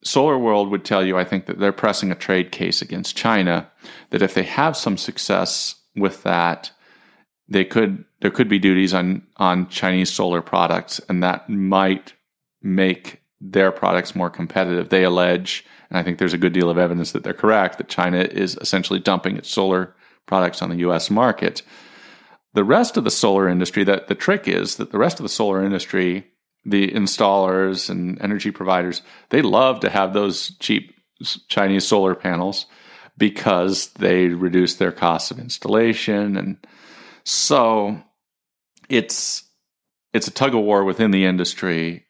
Solar 0.05 0.39
World 0.39 0.71
would 0.71 0.85
tell 0.85 1.05
you, 1.05 1.17
I 1.17 1.25
think, 1.25 1.47
that 1.47 1.59
they're 1.59 1.73
pressing 1.73 2.11
a 2.11 2.17
trade 2.17 2.51
case 2.51 2.83
against 2.83 3.17
China. 3.17 3.71
That 4.11 4.23
if 4.23 4.35
they 4.35 4.43
have 4.43 4.77
some 4.77 4.97
success 4.97 5.77
with 5.95 6.23
that, 6.25 6.73
they 7.49 7.65
could 7.65 8.05
there 8.21 8.31
could 8.31 8.49
be 8.49 8.59
duties 8.59 8.95
on 8.95 9.23
on 9.37 9.69
Chinese 9.69 10.11
solar 10.11 10.43
products, 10.43 11.01
and 11.09 11.23
that 11.23 11.49
might 11.49 12.15
make 12.63 13.23
their 13.41 13.73
products 13.73 14.15
more 14.15 14.31
competitive. 14.31 14.89
They 14.89 15.05
allege, 15.05 15.65
and 15.91 15.99
I 15.99 16.03
think 16.03 16.19
there's 16.19 16.35
a 16.35 16.39
good 16.39 16.53
deal 16.53 16.71
of 16.71 16.79
evidence 16.79 17.13
that 17.13 17.25
they're 17.25 17.35
correct, 17.35 17.79
that 17.79 17.89
China 17.89 18.21
is 18.21 18.57
essentially 18.61 19.01
dumping 19.01 19.37
its 19.37 19.51
solar 19.51 19.95
products 20.27 20.63
on 20.63 20.71
the 20.71 20.77
US 20.77 21.11
market. 21.11 21.63
The 22.55 22.65
rest 22.65 22.97
of 22.97 23.05
the 23.05 23.11
solar 23.11 23.49
industry, 23.49 23.83
that 23.85 24.09
the 24.09 24.15
trick 24.15 24.47
is 24.47 24.77
that 24.77 24.93
the 24.93 24.99
rest 24.99 25.19
of 25.19 25.25
the 25.25 25.29
solar 25.29 25.65
industry, 25.65 26.27
the 26.65 26.89
installers 26.89 27.91
and 27.91 28.21
energy 28.21 28.51
providers, 28.51 29.03
they 29.31 29.43
love 29.43 29.81
to 29.81 29.91
have 29.91 30.13
those 30.13 30.57
cheap 30.59 30.95
Chinese 31.49 31.87
solar 31.87 32.15
panels 32.15 32.67
because 33.19 33.89
they 33.95 34.29
reduce 34.29 34.75
their 34.75 34.93
costs 34.93 35.31
of 35.31 35.39
installation 35.39 36.37
and 36.37 36.57
so 37.25 38.03
it's 38.89 39.45
it's 40.13 40.29
a 40.29 40.33
tug 40.33 40.55
of 40.55 40.63
war 40.63 40.85
within 40.85 41.11
the 41.11 41.25
industry. 41.25 42.07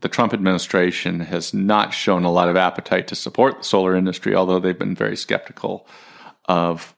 The 0.00 0.08
Trump 0.08 0.34
administration 0.34 1.20
has 1.20 1.54
not 1.54 1.94
shown 1.94 2.24
a 2.24 2.30
lot 2.30 2.48
of 2.48 2.56
appetite 2.56 3.08
to 3.08 3.14
support 3.14 3.58
the 3.58 3.64
solar 3.64 3.96
industry, 3.96 4.34
although 4.34 4.60
they've 4.60 4.78
been 4.78 4.94
very 4.94 5.16
skeptical 5.16 5.88
of 6.44 6.94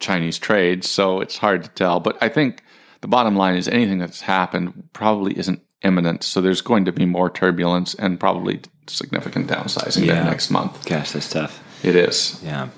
Chinese 0.00 0.38
trade. 0.38 0.84
So 0.84 1.20
it's 1.20 1.38
hard 1.38 1.64
to 1.64 1.70
tell. 1.70 2.00
But 2.00 2.16
I 2.20 2.28
think 2.28 2.62
the 3.02 3.08
bottom 3.08 3.36
line 3.36 3.56
is 3.56 3.68
anything 3.68 3.98
that's 3.98 4.22
happened 4.22 4.88
probably 4.92 5.38
isn't 5.38 5.62
imminent. 5.82 6.24
So 6.24 6.40
there's 6.40 6.60
going 6.60 6.84
to 6.86 6.92
be 6.92 7.06
more 7.06 7.30
turbulence 7.30 7.94
and 7.94 8.18
probably 8.18 8.60
significant 8.86 9.48
downsizing 9.48 10.06
yeah. 10.06 10.24
next 10.24 10.50
month. 10.50 10.84
Gosh, 10.84 11.12
that's 11.12 11.30
tough. 11.30 11.62
It 11.84 11.94
is. 11.94 12.40
Yeah. 12.44 12.68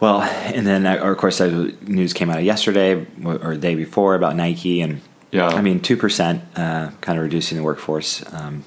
Well, 0.00 0.22
and 0.22 0.66
then 0.66 0.86
uh, 0.86 0.96
of 0.96 1.16
course, 1.16 1.38
the 1.38 1.76
news 1.82 2.12
came 2.12 2.30
out 2.30 2.44
yesterday 2.44 3.06
or 3.24 3.54
the 3.54 3.60
day 3.60 3.74
before 3.74 4.14
about 4.14 4.36
Nike, 4.36 4.80
and 4.80 5.00
yeah, 5.32 5.48
I 5.48 5.60
mean 5.60 5.80
two 5.80 5.96
percent, 5.96 6.44
uh, 6.54 6.90
kind 7.00 7.18
of 7.18 7.24
reducing 7.24 7.58
the 7.58 7.64
workforce. 7.64 8.22
Um, 8.32 8.64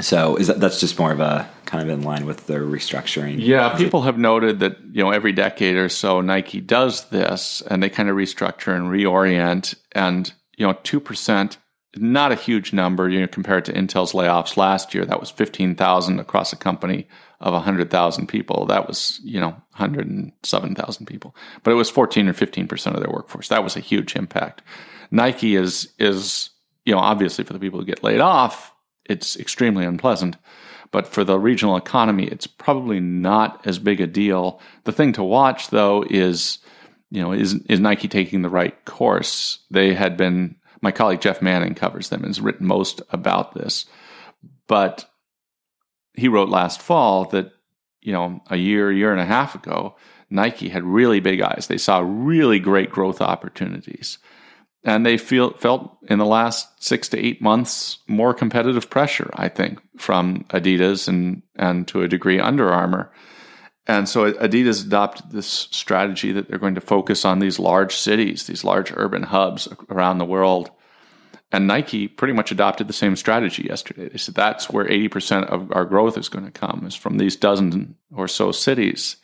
so 0.00 0.36
is 0.36 0.46
that 0.46 0.60
that's 0.60 0.80
just 0.80 0.98
more 0.98 1.12
of 1.12 1.20
a 1.20 1.48
kind 1.66 1.82
of 1.82 1.90
in 1.90 2.02
line 2.02 2.24
with 2.24 2.46
their 2.46 2.62
restructuring? 2.62 3.36
Yeah, 3.38 3.76
people 3.76 4.02
have 4.02 4.16
noted 4.16 4.60
that 4.60 4.78
you 4.90 5.04
know 5.04 5.10
every 5.10 5.32
decade 5.32 5.76
or 5.76 5.90
so 5.90 6.22
Nike 6.22 6.62
does 6.62 7.10
this, 7.10 7.62
and 7.68 7.82
they 7.82 7.90
kind 7.90 8.08
of 8.08 8.16
restructure 8.16 8.74
and 8.74 8.86
reorient, 8.86 9.74
and 9.92 10.32
you 10.56 10.66
know 10.66 10.78
two 10.82 10.98
percent 10.98 11.58
not 11.96 12.32
a 12.32 12.36
huge 12.36 12.72
number, 12.72 13.08
you 13.08 13.20
know, 13.20 13.26
compared 13.26 13.64
to 13.66 13.72
Intel's 13.72 14.12
layoffs 14.12 14.56
last 14.56 14.94
year. 14.94 15.04
That 15.04 15.20
was 15.20 15.30
15,000 15.30 16.18
across 16.18 16.52
a 16.52 16.56
company 16.56 17.06
of 17.40 17.52
100,000 17.52 18.26
people. 18.26 18.66
That 18.66 18.88
was, 18.88 19.20
you 19.22 19.40
know, 19.40 19.50
107,000 19.76 21.06
people. 21.06 21.36
But 21.62 21.72
it 21.72 21.74
was 21.74 21.90
14 21.90 22.28
or 22.28 22.32
15% 22.32 22.94
of 22.94 23.00
their 23.00 23.12
workforce. 23.12 23.48
That 23.48 23.64
was 23.64 23.76
a 23.76 23.80
huge 23.80 24.16
impact. 24.16 24.62
Nike 25.10 25.54
is 25.54 25.92
is, 25.98 26.50
you 26.84 26.94
know, 26.94 27.00
obviously 27.00 27.44
for 27.44 27.52
the 27.52 27.58
people 27.58 27.78
who 27.78 27.86
get 27.86 28.02
laid 28.02 28.20
off, 28.20 28.74
it's 29.04 29.36
extremely 29.36 29.84
unpleasant. 29.84 30.36
But 30.90 31.06
for 31.06 31.24
the 31.24 31.38
regional 31.38 31.76
economy, 31.76 32.24
it's 32.24 32.46
probably 32.46 33.00
not 33.00 33.66
as 33.66 33.78
big 33.78 34.00
a 34.00 34.06
deal. 34.06 34.60
The 34.84 34.92
thing 34.92 35.12
to 35.14 35.22
watch 35.22 35.70
though 35.70 36.04
is, 36.08 36.58
you 37.10 37.20
know, 37.20 37.32
is 37.32 37.54
is 37.68 37.80
Nike 37.80 38.08
taking 38.08 38.42
the 38.42 38.48
right 38.48 38.84
course? 38.84 39.58
They 39.70 39.94
had 39.94 40.16
been 40.16 40.56
my 40.80 40.92
colleague 40.92 41.20
Jeff 41.20 41.42
Manning 41.42 41.74
covers 41.74 42.08
them 42.08 42.20
and 42.20 42.28
has 42.28 42.40
written 42.40 42.66
most 42.66 43.02
about 43.10 43.54
this. 43.54 43.86
But 44.66 45.06
he 46.14 46.28
wrote 46.28 46.48
last 46.48 46.80
fall 46.80 47.24
that, 47.26 47.52
you 48.00 48.12
know, 48.12 48.40
a 48.50 48.56
year, 48.56 48.92
year 48.92 49.12
and 49.12 49.20
a 49.20 49.26
half 49.26 49.54
ago, 49.54 49.96
Nike 50.30 50.68
had 50.68 50.84
really 50.84 51.20
big 51.20 51.40
eyes. 51.40 51.66
They 51.66 51.78
saw 51.78 52.02
really 52.04 52.58
great 52.58 52.90
growth 52.90 53.20
opportunities. 53.20 54.18
And 54.82 55.06
they 55.06 55.16
feel, 55.16 55.54
felt 55.54 55.96
in 56.08 56.18
the 56.18 56.26
last 56.26 56.82
six 56.82 57.08
to 57.08 57.18
eight 57.18 57.40
months 57.40 57.98
more 58.06 58.34
competitive 58.34 58.90
pressure, 58.90 59.30
I 59.34 59.48
think, 59.48 59.80
from 59.96 60.44
Adidas 60.50 61.08
and, 61.08 61.42
and 61.56 61.88
to 61.88 62.02
a 62.02 62.08
degree 62.08 62.38
Under 62.38 62.70
Armour. 62.70 63.10
And 63.86 64.08
so 64.08 64.32
Adidas 64.32 64.84
adopted 64.84 65.30
this 65.30 65.68
strategy 65.70 66.32
that 66.32 66.48
they're 66.48 66.58
going 66.58 66.74
to 66.74 66.80
focus 66.80 67.24
on 67.24 67.38
these 67.38 67.58
large 67.58 67.96
cities, 67.96 68.46
these 68.46 68.64
large 68.64 68.92
urban 68.96 69.24
hubs 69.24 69.68
around 69.90 70.18
the 70.18 70.24
world. 70.24 70.70
And 71.52 71.66
Nike 71.66 72.08
pretty 72.08 72.32
much 72.32 72.50
adopted 72.50 72.88
the 72.88 72.94
same 72.94 73.14
strategy 73.14 73.64
yesterday. 73.68 74.08
They 74.08 74.18
said 74.18 74.34
that's 74.34 74.70
where 74.70 74.86
80% 74.86 75.44
of 75.44 75.70
our 75.72 75.84
growth 75.84 76.16
is 76.16 76.28
going 76.28 76.46
to 76.46 76.50
come, 76.50 76.84
is 76.86 76.94
from 76.94 77.18
these 77.18 77.36
dozen 77.36 77.96
or 78.12 78.26
so 78.26 78.52
cities. 78.52 79.16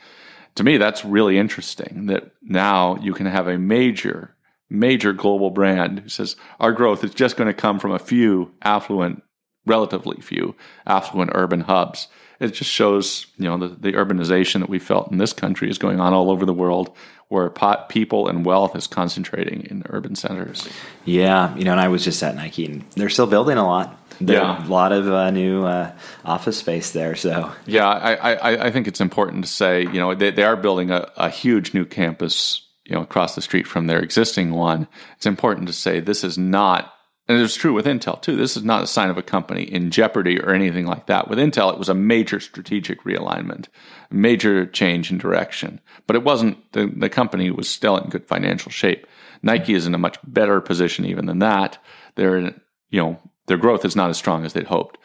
To 0.56 0.64
me, 0.64 0.76
that's 0.76 1.04
really 1.04 1.38
interesting 1.38 2.06
that 2.06 2.30
now 2.42 2.96
you 3.00 3.14
can 3.14 3.26
have 3.26 3.48
a 3.48 3.58
major, 3.58 4.36
major 4.68 5.12
global 5.12 5.50
brand 5.50 6.00
who 6.00 6.08
says 6.08 6.36
our 6.60 6.72
growth 6.72 7.02
is 7.02 7.14
just 7.14 7.36
going 7.36 7.48
to 7.48 7.54
come 7.54 7.80
from 7.80 7.92
a 7.92 7.98
few 7.98 8.52
affluent, 8.62 9.22
relatively 9.66 10.20
few 10.20 10.54
affluent 10.86 11.32
urban 11.34 11.60
hubs. 11.60 12.08
It 12.38 12.54
just 12.54 12.70
shows 12.70 13.26
you 13.36 13.44
know 13.44 13.58
the, 13.58 13.68
the 13.68 13.92
urbanization 13.92 14.60
that 14.60 14.70
we 14.70 14.78
felt 14.78 15.10
in 15.12 15.18
this 15.18 15.32
country 15.32 15.68
is 15.68 15.78
going 15.78 16.00
on 16.00 16.14
all 16.14 16.30
over 16.30 16.46
the 16.46 16.54
world 16.54 16.94
where 17.28 17.48
pot, 17.48 17.88
people 17.88 18.26
and 18.26 18.44
wealth 18.44 18.74
is 18.74 18.88
concentrating 18.88 19.62
in 19.70 19.84
urban 19.90 20.16
centers. 20.16 20.68
Yeah 21.04 21.54
you 21.56 21.64
know 21.64 21.72
and 21.72 21.80
i 21.80 21.88
was 21.88 22.02
just 22.02 22.22
at 22.22 22.34
nike 22.34 22.66
and 22.66 22.84
they're 22.92 23.08
still 23.08 23.26
building 23.26 23.58
a 23.58 23.66
lot. 23.66 23.96
Yeah. 24.22 24.66
a 24.66 24.68
lot 24.68 24.92
of 24.92 25.08
uh, 25.08 25.30
new 25.30 25.64
uh, 25.64 25.92
office 26.26 26.58
space 26.58 26.90
there 26.90 27.14
so. 27.16 27.52
Yeah 27.66 27.88
I, 27.88 28.34
I, 28.34 28.66
I 28.66 28.70
think 28.70 28.86
it's 28.86 29.00
important 29.00 29.44
to 29.44 29.50
say 29.50 29.82
you 29.82 30.00
know 30.00 30.14
they, 30.14 30.30
they 30.30 30.44
are 30.44 30.56
building 30.56 30.90
a, 30.90 31.10
a 31.16 31.30
huge 31.30 31.74
new 31.74 31.84
campus 31.84 32.66
you 32.90 32.96
know 32.96 33.02
across 33.02 33.34
the 33.34 33.40
street 33.42 33.66
from 33.66 33.86
their 33.86 34.00
existing 34.00 34.50
one. 34.50 34.88
It's 35.16 35.26
important 35.26 35.68
to 35.68 35.72
say 35.72 36.00
this 36.00 36.24
is 36.24 36.36
not 36.36 36.92
and 37.30 37.40
it's 37.40 37.54
true 37.54 37.72
with 37.72 37.86
Intel 37.86 38.20
too. 38.20 38.34
This 38.34 38.56
is 38.56 38.64
not 38.64 38.82
a 38.82 38.88
sign 38.88 39.08
of 39.08 39.16
a 39.16 39.22
company 39.22 39.62
in 39.62 39.92
jeopardy 39.92 40.40
or 40.40 40.52
anything 40.52 40.84
like 40.84 41.06
that. 41.06 41.28
With 41.28 41.38
Intel, 41.38 41.72
it 41.72 41.78
was 41.78 41.88
a 41.88 41.94
major 41.94 42.40
strategic 42.40 43.04
realignment, 43.04 43.68
major 44.10 44.66
change 44.66 45.12
in 45.12 45.18
direction. 45.18 45.80
But 46.08 46.16
it 46.16 46.24
wasn't, 46.24 46.72
the, 46.72 46.92
the 46.92 47.08
company 47.08 47.52
was 47.52 47.68
still 47.68 47.96
in 47.96 48.10
good 48.10 48.26
financial 48.26 48.72
shape. 48.72 49.06
Nike 49.44 49.74
is 49.74 49.86
in 49.86 49.94
a 49.94 49.98
much 49.98 50.18
better 50.24 50.60
position 50.60 51.04
even 51.04 51.26
than 51.26 51.38
that. 51.38 51.78
They're, 52.16 52.40
you 52.40 53.00
know, 53.00 53.20
their 53.46 53.58
growth 53.58 53.84
is 53.84 53.94
not 53.94 54.10
as 54.10 54.18
strong 54.18 54.44
as 54.44 54.52
they'd 54.52 54.66
hoped, 54.66 54.98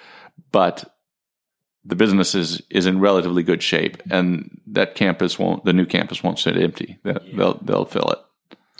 but 0.51 0.97
the 1.83 1.95
business 1.95 2.33
is, 2.33 2.59
is 2.71 2.87
in 2.87 2.99
relatively 2.99 3.43
good 3.43 3.61
shape 3.61 4.01
and 4.09 4.59
that 4.65 4.95
campus 4.95 5.37
won't, 5.37 5.63
the 5.63 5.73
new 5.73 5.85
campus 5.85 6.23
won't 6.23 6.39
sit 6.39 6.57
empty. 6.57 6.97
They'll, 7.03 7.19
they'll, 7.35 7.57
they'll 7.59 7.85
fill 7.85 8.09
it. 8.09 8.19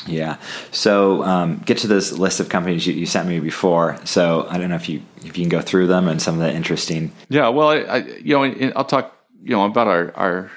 Yeah. 0.07 0.37
So 0.71 1.23
um, 1.23 1.57
get 1.59 1.77
to 1.79 1.87
this 1.87 2.11
list 2.11 2.39
of 2.39 2.49
companies 2.49 2.85
you, 2.85 2.93
you, 2.93 3.05
sent 3.05 3.27
me 3.27 3.39
before. 3.39 3.97
So 4.05 4.45
I 4.49 4.57
don't 4.57 4.69
know 4.69 4.75
if 4.75 4.89
you 4.89 5.01
if 5.17 5.37
you 5.37 5.43
can 5.43 5.49
go 5.49 5.61
through 5.61 5.87
them 5.87 6.07
and 6.07 6.21
some 6.21 6.35
of 6.35 6.41
the 6.41 6.53
interesting. 6.53 7.11
Yeah. 7.29 7.49
Well, 7.49 7.69
I, 7.69 7.77
I 7.77 7.97
you 7.97 8.35
know 8.35 8.71
I'll 8.75 8.85
talk 8.85 9.15
you 9.41 9.51
know 9.51 9.65
about 9.65 9.87
our 9.87 10.13
our 10.15 10.51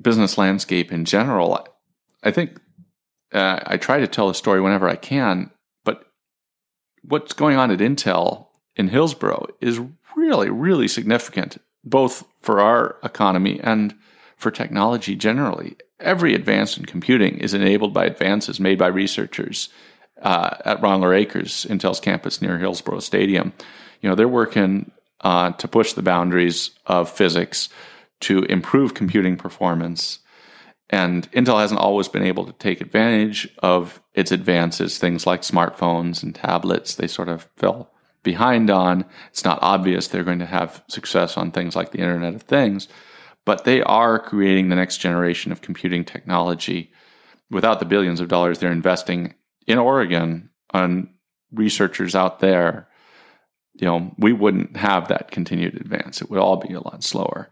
business 0.00 0.36
landscape 0.36 0.92
in 0.92 1.04
general. 1.04 1.66
I 2.22 2.30
think 2.30 2.58
uh, 3.32 3.60
I 3.64 3.76
try 3.76 4.00
to 4.00 4.06
tell 4.06 4.28
a 4.28 4.34
story 4.34 4.60
whenever 4.60 4.88
I 4.88 4.96
can, 4.96 5.50
but 5.84 6.04
what's 7.02 7.32
going 7.32 7.56
on 7.56 7.70
at 7.70 7.78
Intel 7.78 8.48
in 8.74 8.88
Hillsboro 8.88 9.46
is 9.60 9.80
really 10.16 10.50
really 10.50 10.88
significant, 10.88 11.58
both 11.84 12.24
for 12.40 12.60
our 12.60 12.96
economy 13.04 13.60
and 13.60 13.94
for 14.36 14.50
technology 14.50 15.14
generally 15.14 15.76
every 16.00 16.34
advance 16.34 16.76
in 16.76 16.84
computing 16.84 17.38
is 17.38 17.54
enabled 17.54 17.94
by 17.94 18.04
advances 18.04 18.60
made 18.60 18.78
by 18.78 18.88
researchers 18.88 19.68
uh, 20.22 20.56
at 20.64 20.80
Ronler 20.80 21.16
Acres, 21.16 21.66
Intel's 21.68 22.00
campus 22.00 22.40
near 22.40 22.58
Hillsboro 22.58 23.00
Stadium. 23.00 23.52
You 24.00 24.08
know, 24.08 24.14
they're 24.14 24.28
working 24.28 24.90
uh, 25.20 25.52
to 25.52 25.68
push 25.68 25.92
the 25.92 26.02
boundaries 26.02 26.70
of 26.86 27.10
physics 27.10 27.68
to 28.20 28.42
improve 28.44 28.94
computing 28.94 29.36
performance. 29.36 30.20
And 30.88 31.30
Intel 31.32 31.60
hasn't 31.60 31.80
always 31.80 32.08
been 32.08 32.22
able 32.22 32.46
to 32.46 32.52
take 32.52 32.80
advantage 32.80 33.48
of 33.58 34.00
its 34.14 34.30
advances, 34.30 34.98
things 34.98 35.26
like 35.26 35.42
smartphones 35.42 36.22
and 36.22 36.34
tablets. 36.34 36.94
They 36.94 37.08
sort 37.08 37.28
of 37.28 37.48
fell 37.56 37.90
behind 38.22 38.70
on. 38.70 39.04
It's 39.30 39.44
not 39.44 39.58
obvious 39.62 40.06
they're 40.08 40.24
going 40.24 40.38
to 40.38 40.46
have 40.46 40.82
success 40.88 41.36
on 41.36 41.50
things 41.50 41.74
like 41.74 41.90
the 41.90 41.98
Internet 41.98 42.34
of 42.34 42.42
Things 42.42 42.88
but 43.46 43.64
they 43.64 43.80
are 43.82 44.18
creating 44.18 44.68
the 44.68 44.76
next 44.76 44.98
generation 44.98 45.52
of 45.52 45.62
computing 45.62 46.04
technology 46.04 46.92
without 47.50 47.78
the 47.78 47.86
billions 47.86 48.20
of 48.20 48.28
dollars 48.28 48.58
they're 48.58 48.70
investing 48.70 49.34
in 49.66 49.78
Oregon 49.78 50.50
on 50.74 51.08
researchers 51.52 52.14
out 52.14 52.40
there. 52.40 52.88
You 53.74 53.86
know, 53.86 54.14
we 54.18 54.32
wouldn't 54.32 54.76
have 54.76 55.08
that 55.08 55.30
continued 55.30 55.76
advance. 55.76 56.20
It 56.20 56.28
would 56.28 56.40
all 56.40 56.56
be 56.56 56.74
a 56.74 56.80
lot 56.80 57.02
slower. 57.04 57.48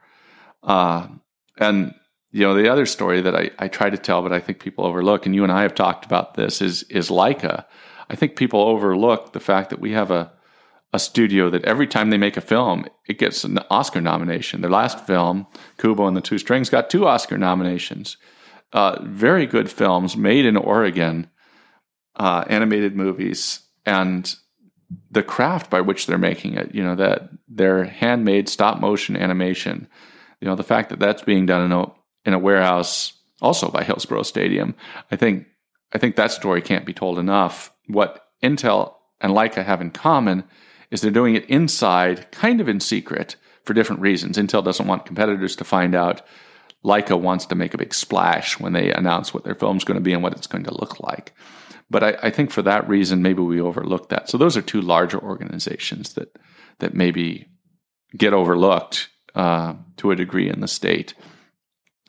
Uh, 0.62 1.06
and 1.58 1.94
you 2.32 2.40
know, 2.40 2.54
the 2.54 2.68
other 2.68 2.86
story 2.86 3.20
that 3.20 3.36
I, 3.36 3.50
I 3.60 3.68
try 3.68 3.88
to 3.88 3.96
tell, 3.96 4.20
but 4.20 4.32
I 4.32 4.40
think 4.40 4.58
people 4.58 4.84
overlook, 4.84 5.24
and 5.24 5.34
you 5.34 5.44
and 5.44 5.52
I 5.52 5.62
have 5.62 5.74
talked 5.74 6.04
about 6.04 6.34
this, 6.34 6.60
is 6.60 6.82
is 6.84 7.08
Laika. 7.08 7.64
I 8.10 8.16
think 8.16 8.34
people 8.34 8.60
overlook 8.60 9.32
the 9.32 9.40
fact 9.40 9.70
that 9.70 9.78
we 9.78 9.92
have 9.92 10.10
a 10.10 10.32
a 10.94 10.98
studio 11.00 11.50
that 11.50 11.64
every 11.64 11.88
time 11.88 12.10
they 12.10 12.16
make 12.16 12.36
a 12.36 12.40
film, 12.40 12.86
it 13.08 13.18
gets 13.18 13.42
an 13.42 13.58
Oscar 13.68 14.00
nomination. 14.00 14.60
Their 14.60 14.70
last 14.70 15.04
film, 15.04 15.48
Kubo 15.76 16.06
and 16.06 16.16
the 16.16 16.20
Two 16.20 16.38
Strings, 16.38 16.70
got 16.70 16.88
two 16.88 17.04
Oscar 17.04 17.36
nominations. 17.36 18.16
Uh, 18.72 19.00
very 19.02 19.44
good 19.44 19.68
films 19.68 20.16
made 20.16 20.46
in 20.46 20.56
Oregon, 20.56 21.28
uh, 22.14 22.44
animated 22.46 22.94
movies, 22.94 23.60
and 23.84 24.36
the 25.10 25.24
craft 25.24 25.68
by 25.68 25.80
which 25.80 26.06
they're 26.06 26.16
making 26.16 26.54
it. 26.54 26.72
You 26.72 26.84
know 26.84 26.94
that 26.94 27.28
their 27.48 27.84
handmade 27.84 28.48
stop 28.48 28.80
motion 28.80 29.16
animation. 29.16 29.88
You 30.40 30.46
know 30.46 30.54
the 30.54 30.62
fact 30.62 30.90
that 30.90 31.00
that's 31.00 31.22
being 31.22 31.44
done 31.44 31.64
in 31.64 31.72
a 31.72 31.92
in 32.24 32.34
a 32.34 32.38
warehouse 32.38 33.14
also 33.42 33.68
by 33.68 33.82
Hillsboro 33.82 34.22
Stadium. 34.22 34.76
I 35.10 35.16
think 35.16 35.46
I 35.92 35.98
think 35.98 36.14
that 36.14 36.30
story 36.30 36.62
can't 36.62 36.86
be 36.86 36.94
told 36.94 37.18
enough. 37.18 37.72
What 37.88 38.28
Intel 38.44 38.94
and 39.20 39.32
Laika 39.32 39.64
have 39.64 39.80
in 39.80 39.90
common 39.90 40.44
is 40.94 41.00
they're 41.00 41.10
doing 41.10 41.34
it 41.34 41.44
inside, 41.46 42.30
kind 42.30 42.60
of 42.60 42.68
in 42.68 42.78
secret, 42.78 43.34
for 43.64 43.74
different 43.74 44.00
reasons. 44.00 44.38
Intel 44.38 44.64
doesn't 44.64 44.86
want 44.86 45.06
competitors 45.06 45.56
to 45.56 45.64
find 45.64 45.92
out. 45.94 46.22
Laika 46.84 47.20
wants 47.20 47.46
to 47.46 47.56
make 47.56 47.74
a 47.74 47.78
big 47.78 47.92
splash 47.92 48.60
when 48.60 48.74
they 48.74 48.92
announce 48.92 49.34
what 49.34 49.42
their 49.42 49.56
film's 49.56 49.82
going 49.82 49.96
to 49.96 50.02
be 50.02 50.12
and 50.12 50.22
what 50.22 50.34
it's 50.34 50.46
going 50.46 50.62
to 50.64 50.74
look 50.74 51.00
like. 51.00 51.34
But 51.90 52.04
I, 52.04 52.28
I 52.28 52.30
think 52.30 52.52
for 52.52 52.62
that 52.62 52.88
reason, 52.88 53.22
maybe 53.22 53.42
we 53.42 53.60
overlooked 53.60 54.10
that. 54.10 54.30
So 54.30 54.38
those 54.38 54.56
are 54.56 54.62
two 54.62 54.80
larger 54.80 55.18
organizations 55.18 56.14
that 56.14 56.38
that 56.78 56.94
maybe 56.94 57.48
get 58.16 58.32
overlooked 58.32 59.08
uh, 59.34 59.74
to 59.96 60.12
a 60.12 60.16
degree 60.16 60.48
in 60.48 60.60
the 60.60 60.68
state. 60.68 61.14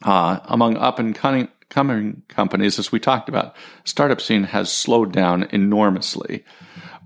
Uh, 0.04 0.40
among 0.46 0.78
up 0.78 1.00
and 1.00 1.16
coming 1.16 2.22
companies, 2.28 2.78
as 2.78 2.92
we 2.92 3.00
talked 3.00 3.30
about, 3.30 3.56
startup 3.84 4.22
scene 4.22 4.44
has 4.44 4.72
slowed 4.72 5.12
down 5.12 5.48
enormously. 5.52 6.44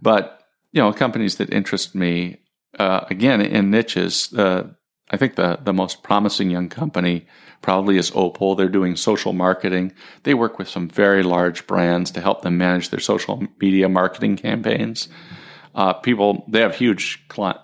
But 0.02 0.39
you 0.72 0.82
know, 0.82 0.94
companies 0.94 1.36
that 1.38 1.52
interest 1.52 1.96
me 1.96 2.42
uh, 2.78 3.06
again 3.10 3.42
in 3.42 3.72
niches. 3.72 4.34
Uh, 4.34 4.70
I 5.10 5.18
think 5.18 5.36
the 5.36 5.60
the 5.64 5.74
most 5.74 6.04
promising 6.04 6.50
young 6.50 6.70
company 6.70 7.26
probably 7.62 7.98
is 7.98 8.12
Opal. 8.14 8.56
They're 8.56 8.70
doing 8.70 8.96
social 8.96 9.34
marketing. 9.34 9.94
They 10.24 10.34
work 10.34 10.60
with 10.60 10.70
some 10.70 10.88
very 10.88 11.24
large 11.24 11.68
brands 11.68 12.12
to 12.12 12.22
help 12.22 12.42
them 12.42 12.58
manage 12.58 12.90
their 12.90 13.00
social 13.00 13.44
media 13.60 13.90
marketing 13.90 14.38
campaigns. 14.38 15.10
Uh, 15.74 15.94
people 15.94 16.46
they 16.48 16.62
have 16.62 16.76
huge 16.76 17.28
client, 17.28 17.60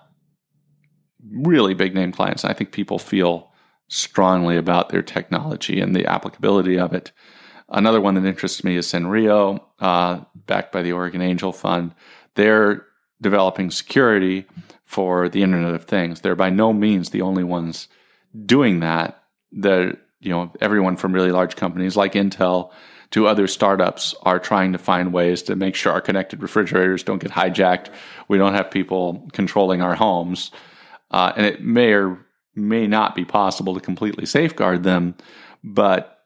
really 1.30 1.74
big 1.74 1.94
name 1.94 2.12
clients. 2.12 2.44
I 2.44 2.52
think 2.52 2.72
people 2.72 2.98
feel 2.98 3.52
strongly 3.88 4.56
about 4.56 4.88
their 4.88 5.02
technology 5.02 5.80
and 5.80 5.94
the 5.94 6.06
applicability 6.06 6.78
of 6.78 6.92
it. 6.92 7.12
Another 7.68 8.00
one 8.00 8.14
that 8.14 8.24
interests 8.24 8.64
me 8.64 8.76
is 8.76 8.86
Senrio, 8.86 9.60
uh, 9.80 10.20
backed 10.34 10.72
by 10.72 10.82
the 10.82 10.92
Oregon 10.92 11.20
Angel 11.20 11.52
Fund. 11.52 11.94
They're 12.34 12.85
developing 13.20 13.70
security 13.70 14.46
for 14.84 15.28
the 15.28 15.42
Internet 15.42 15.74
of 15.74 15.84
Things. 15.84 16.20
They're 16.20 16.36
by 16.36 16.50
no 16.50 16.72
means 16.72 17.10
the 17.10 17.22
only 17.22 17.44
ones 17.44 17.88
doing 18.44 18.80
that. 18.80 19.22
The 19.52 19.96
you 20.20 20.30
know 20.30 20.52
everyone 20.60 20.96
from 20.96 21.12
really 21.12 21.32
large 21.32 21.56
companies 21.56 21.96
like 21.96 22.12
Intel 22.12 22.72
to 23.10 23.26
other 23.26 23.46
startups 23.46 24.14
are 24.22 24.38
trying 24.38 24.72
to 24.72 24.78
find 24.78 25.12
ways 25.12 25.42
to 25.42 25.56
make 25.56 25.74
sure 25.74 25.92
our 25.92 26.00
connected 26.00 26.42
refrigerators 26.42 27.02
don't 27.02 27.22
get 27.22 27.30
hijacked. 27.30 27.88
We 28.28 28.38
don't 28.38 28.54
have 28.54 28.70
people 28.70 29.28
controlling 29.32 29.80
our 29.80 29.94
homes, 29.94 30.50
uh, 31.10 31.32
and 31.36 31.46
it 31.46 31.62
may 31.62 31.92
or 31.92 32.26
may 32.54 32.86
not 32.86 33.14
be 33.14 33.24
possible 33.24 33.74
to 33.74 33.80
completely 33.80 34.26
safeguard 34.26 34.82
them, 34.82 35.14
but 35.62 36.24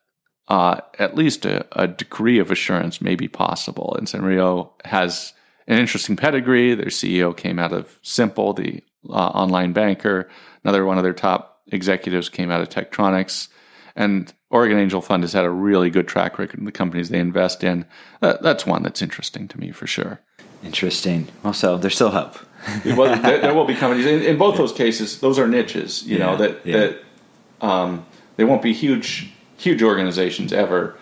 uh, 0.48 0.80
at 0.98 1.14
least 1.14 1.44
a, 1.44 1.66
a, 1.72 1.86
degree 1.86 2.38
of 2.40 2.50
assurance 2.50 3.00
may 3.00 3.14
be 3.14 3.28
possible. 3.28 3.94
And 3.96 4.08
Senrio 4.08 4.70
has 4.84 5.32
an 5.70 5.78
interesting 5.78 6.16
pedigree. 6.16 6.74
Their 6.74 6.86
CEO 6.86 7.34
came 7.34 7.58
out 7.58 7.72
of 7.72 7.98
Simple, 8.02 8.52
the 8.52 8.82
uh, 9.08 9.12
online 9.12 9.72
banker. 9.72 10.28
Another 10.64 10.84
one 10.84 10.98
of 10.98 11.04
their 11.04 11.14
top 11.14 11.62
executives 11.68 12.28
came 12.28 12.50
out 12.50 12.60
of 12.60 12.68
Tektronix. 12.68 13.48
And 13.94 14.32
Oregon 14.50 14.78
Angel 14.78 15.00
Fund 15.00 15.22
has 15.22 15.32
had 15.32 15.44
a 15.44 15.50
really 15.50 15.88
good 15.88 16.08
track 16.08 16.38
record 16.38 16.58
in 16.58 16.64
the 16.64 16.72
companies 16.72 17.08
they 17.08 17.20
invest 17.20 17.62
in. 17.62 17.86
That, 18.20 18.42
that's 18.42 18.66
one 18.66 18.82
that's 18.82 19.00
interesting 19.00 19.46
to 19.46 19.60
me 19.60 19.70
for 19.70 19.86
sure. 19.86 20.20
Interesting. 20.64 21.28
Also, 21.44 21.78
there's 21.78 21.94
still 21.94 22.10
hope. 22.10 22.36
well, 22.84 23.20
there, 23.22 23.40
there, 23.40 23.54
will 23.54 23.64
be 23.64 23.74
companies 23.74 24.06
in, 24.06 24.22
in, 24.22 24.36
both 24.36 24.56
those 24.56 24.72
cases. 24.72 25.20
Those 25.20 25.38
are 25.38 25.46
niches, 25.46 26.02
you 26.02 26.18
yeah, 26.18 26.26
know 26.26 26.36
that 26.36 26.66
yeah. 26.66 26.76
that 26.76 27.02
um, 27.62 28.04
they 28.36 28.44
won't 28.44 28.60
be 28.60 28.74
huge 28.74 29.32
huge 29.56 29.82
organizations 29.82 30.52
ever, 30.52 30.98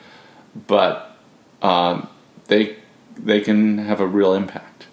but 0.68 1.16
um, 1.60 2.08
they 2.46 2.76
they 3.18 3.40
can 3.40 3.78
have 3.78 4.00
a 4.00 4.06
real 4.06 4.34
impact. 4.34 4.86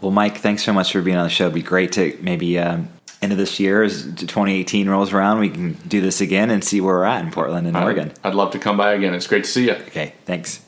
Well, 0.00 0.10
Mike, 0.10 0.38
thanks 0.38 0.64
so 0.64 0.72
much 0.72 0.92
for 0.92 1.00
being 1.00 1.16
on 1.16 1.24
the 1.24 1.30
show. 1.30 1.44
It'd 1.44 1.54
be 1.54 1.62
great 1.62 1.92
to 1.92 2.18
maybe 2.20 2.58
um, 2.58 2.88
end 3.22 3.32
of 3.32 3.38
this 3.38 3.60
year 3.60 3.82
as 3.82 4.04
2018 4.04 4.88
rolls 4.88 5.12
around, 5.12 5.38
we 5.38 5.48
can 5.48 5.74
do 5.86 6.00
this 6.00 6.20
again 6.20 6.50
and 6.50 6.62
see 6.62 6.80
where 6.80 6.94
we're 6.96 7.04
at 7.04 7.24
in 7.24 7.30
Portland 7.30 7.66
and 7.66 7.76
Oregon. 7.76 8.12
I'd 8.24 8.34
love 8.34 8.50
to 8.52 8.58
come 8.58 8.76
by 8.76 8.94
again. 8.94 9.14
It's 9.14 9.28
great 9.28 9.44
to 9.44 9.50
see 9.50 9.66
you. 9.66 9.74
Okay, 9.74 10.14
thanks. 10.26 10.60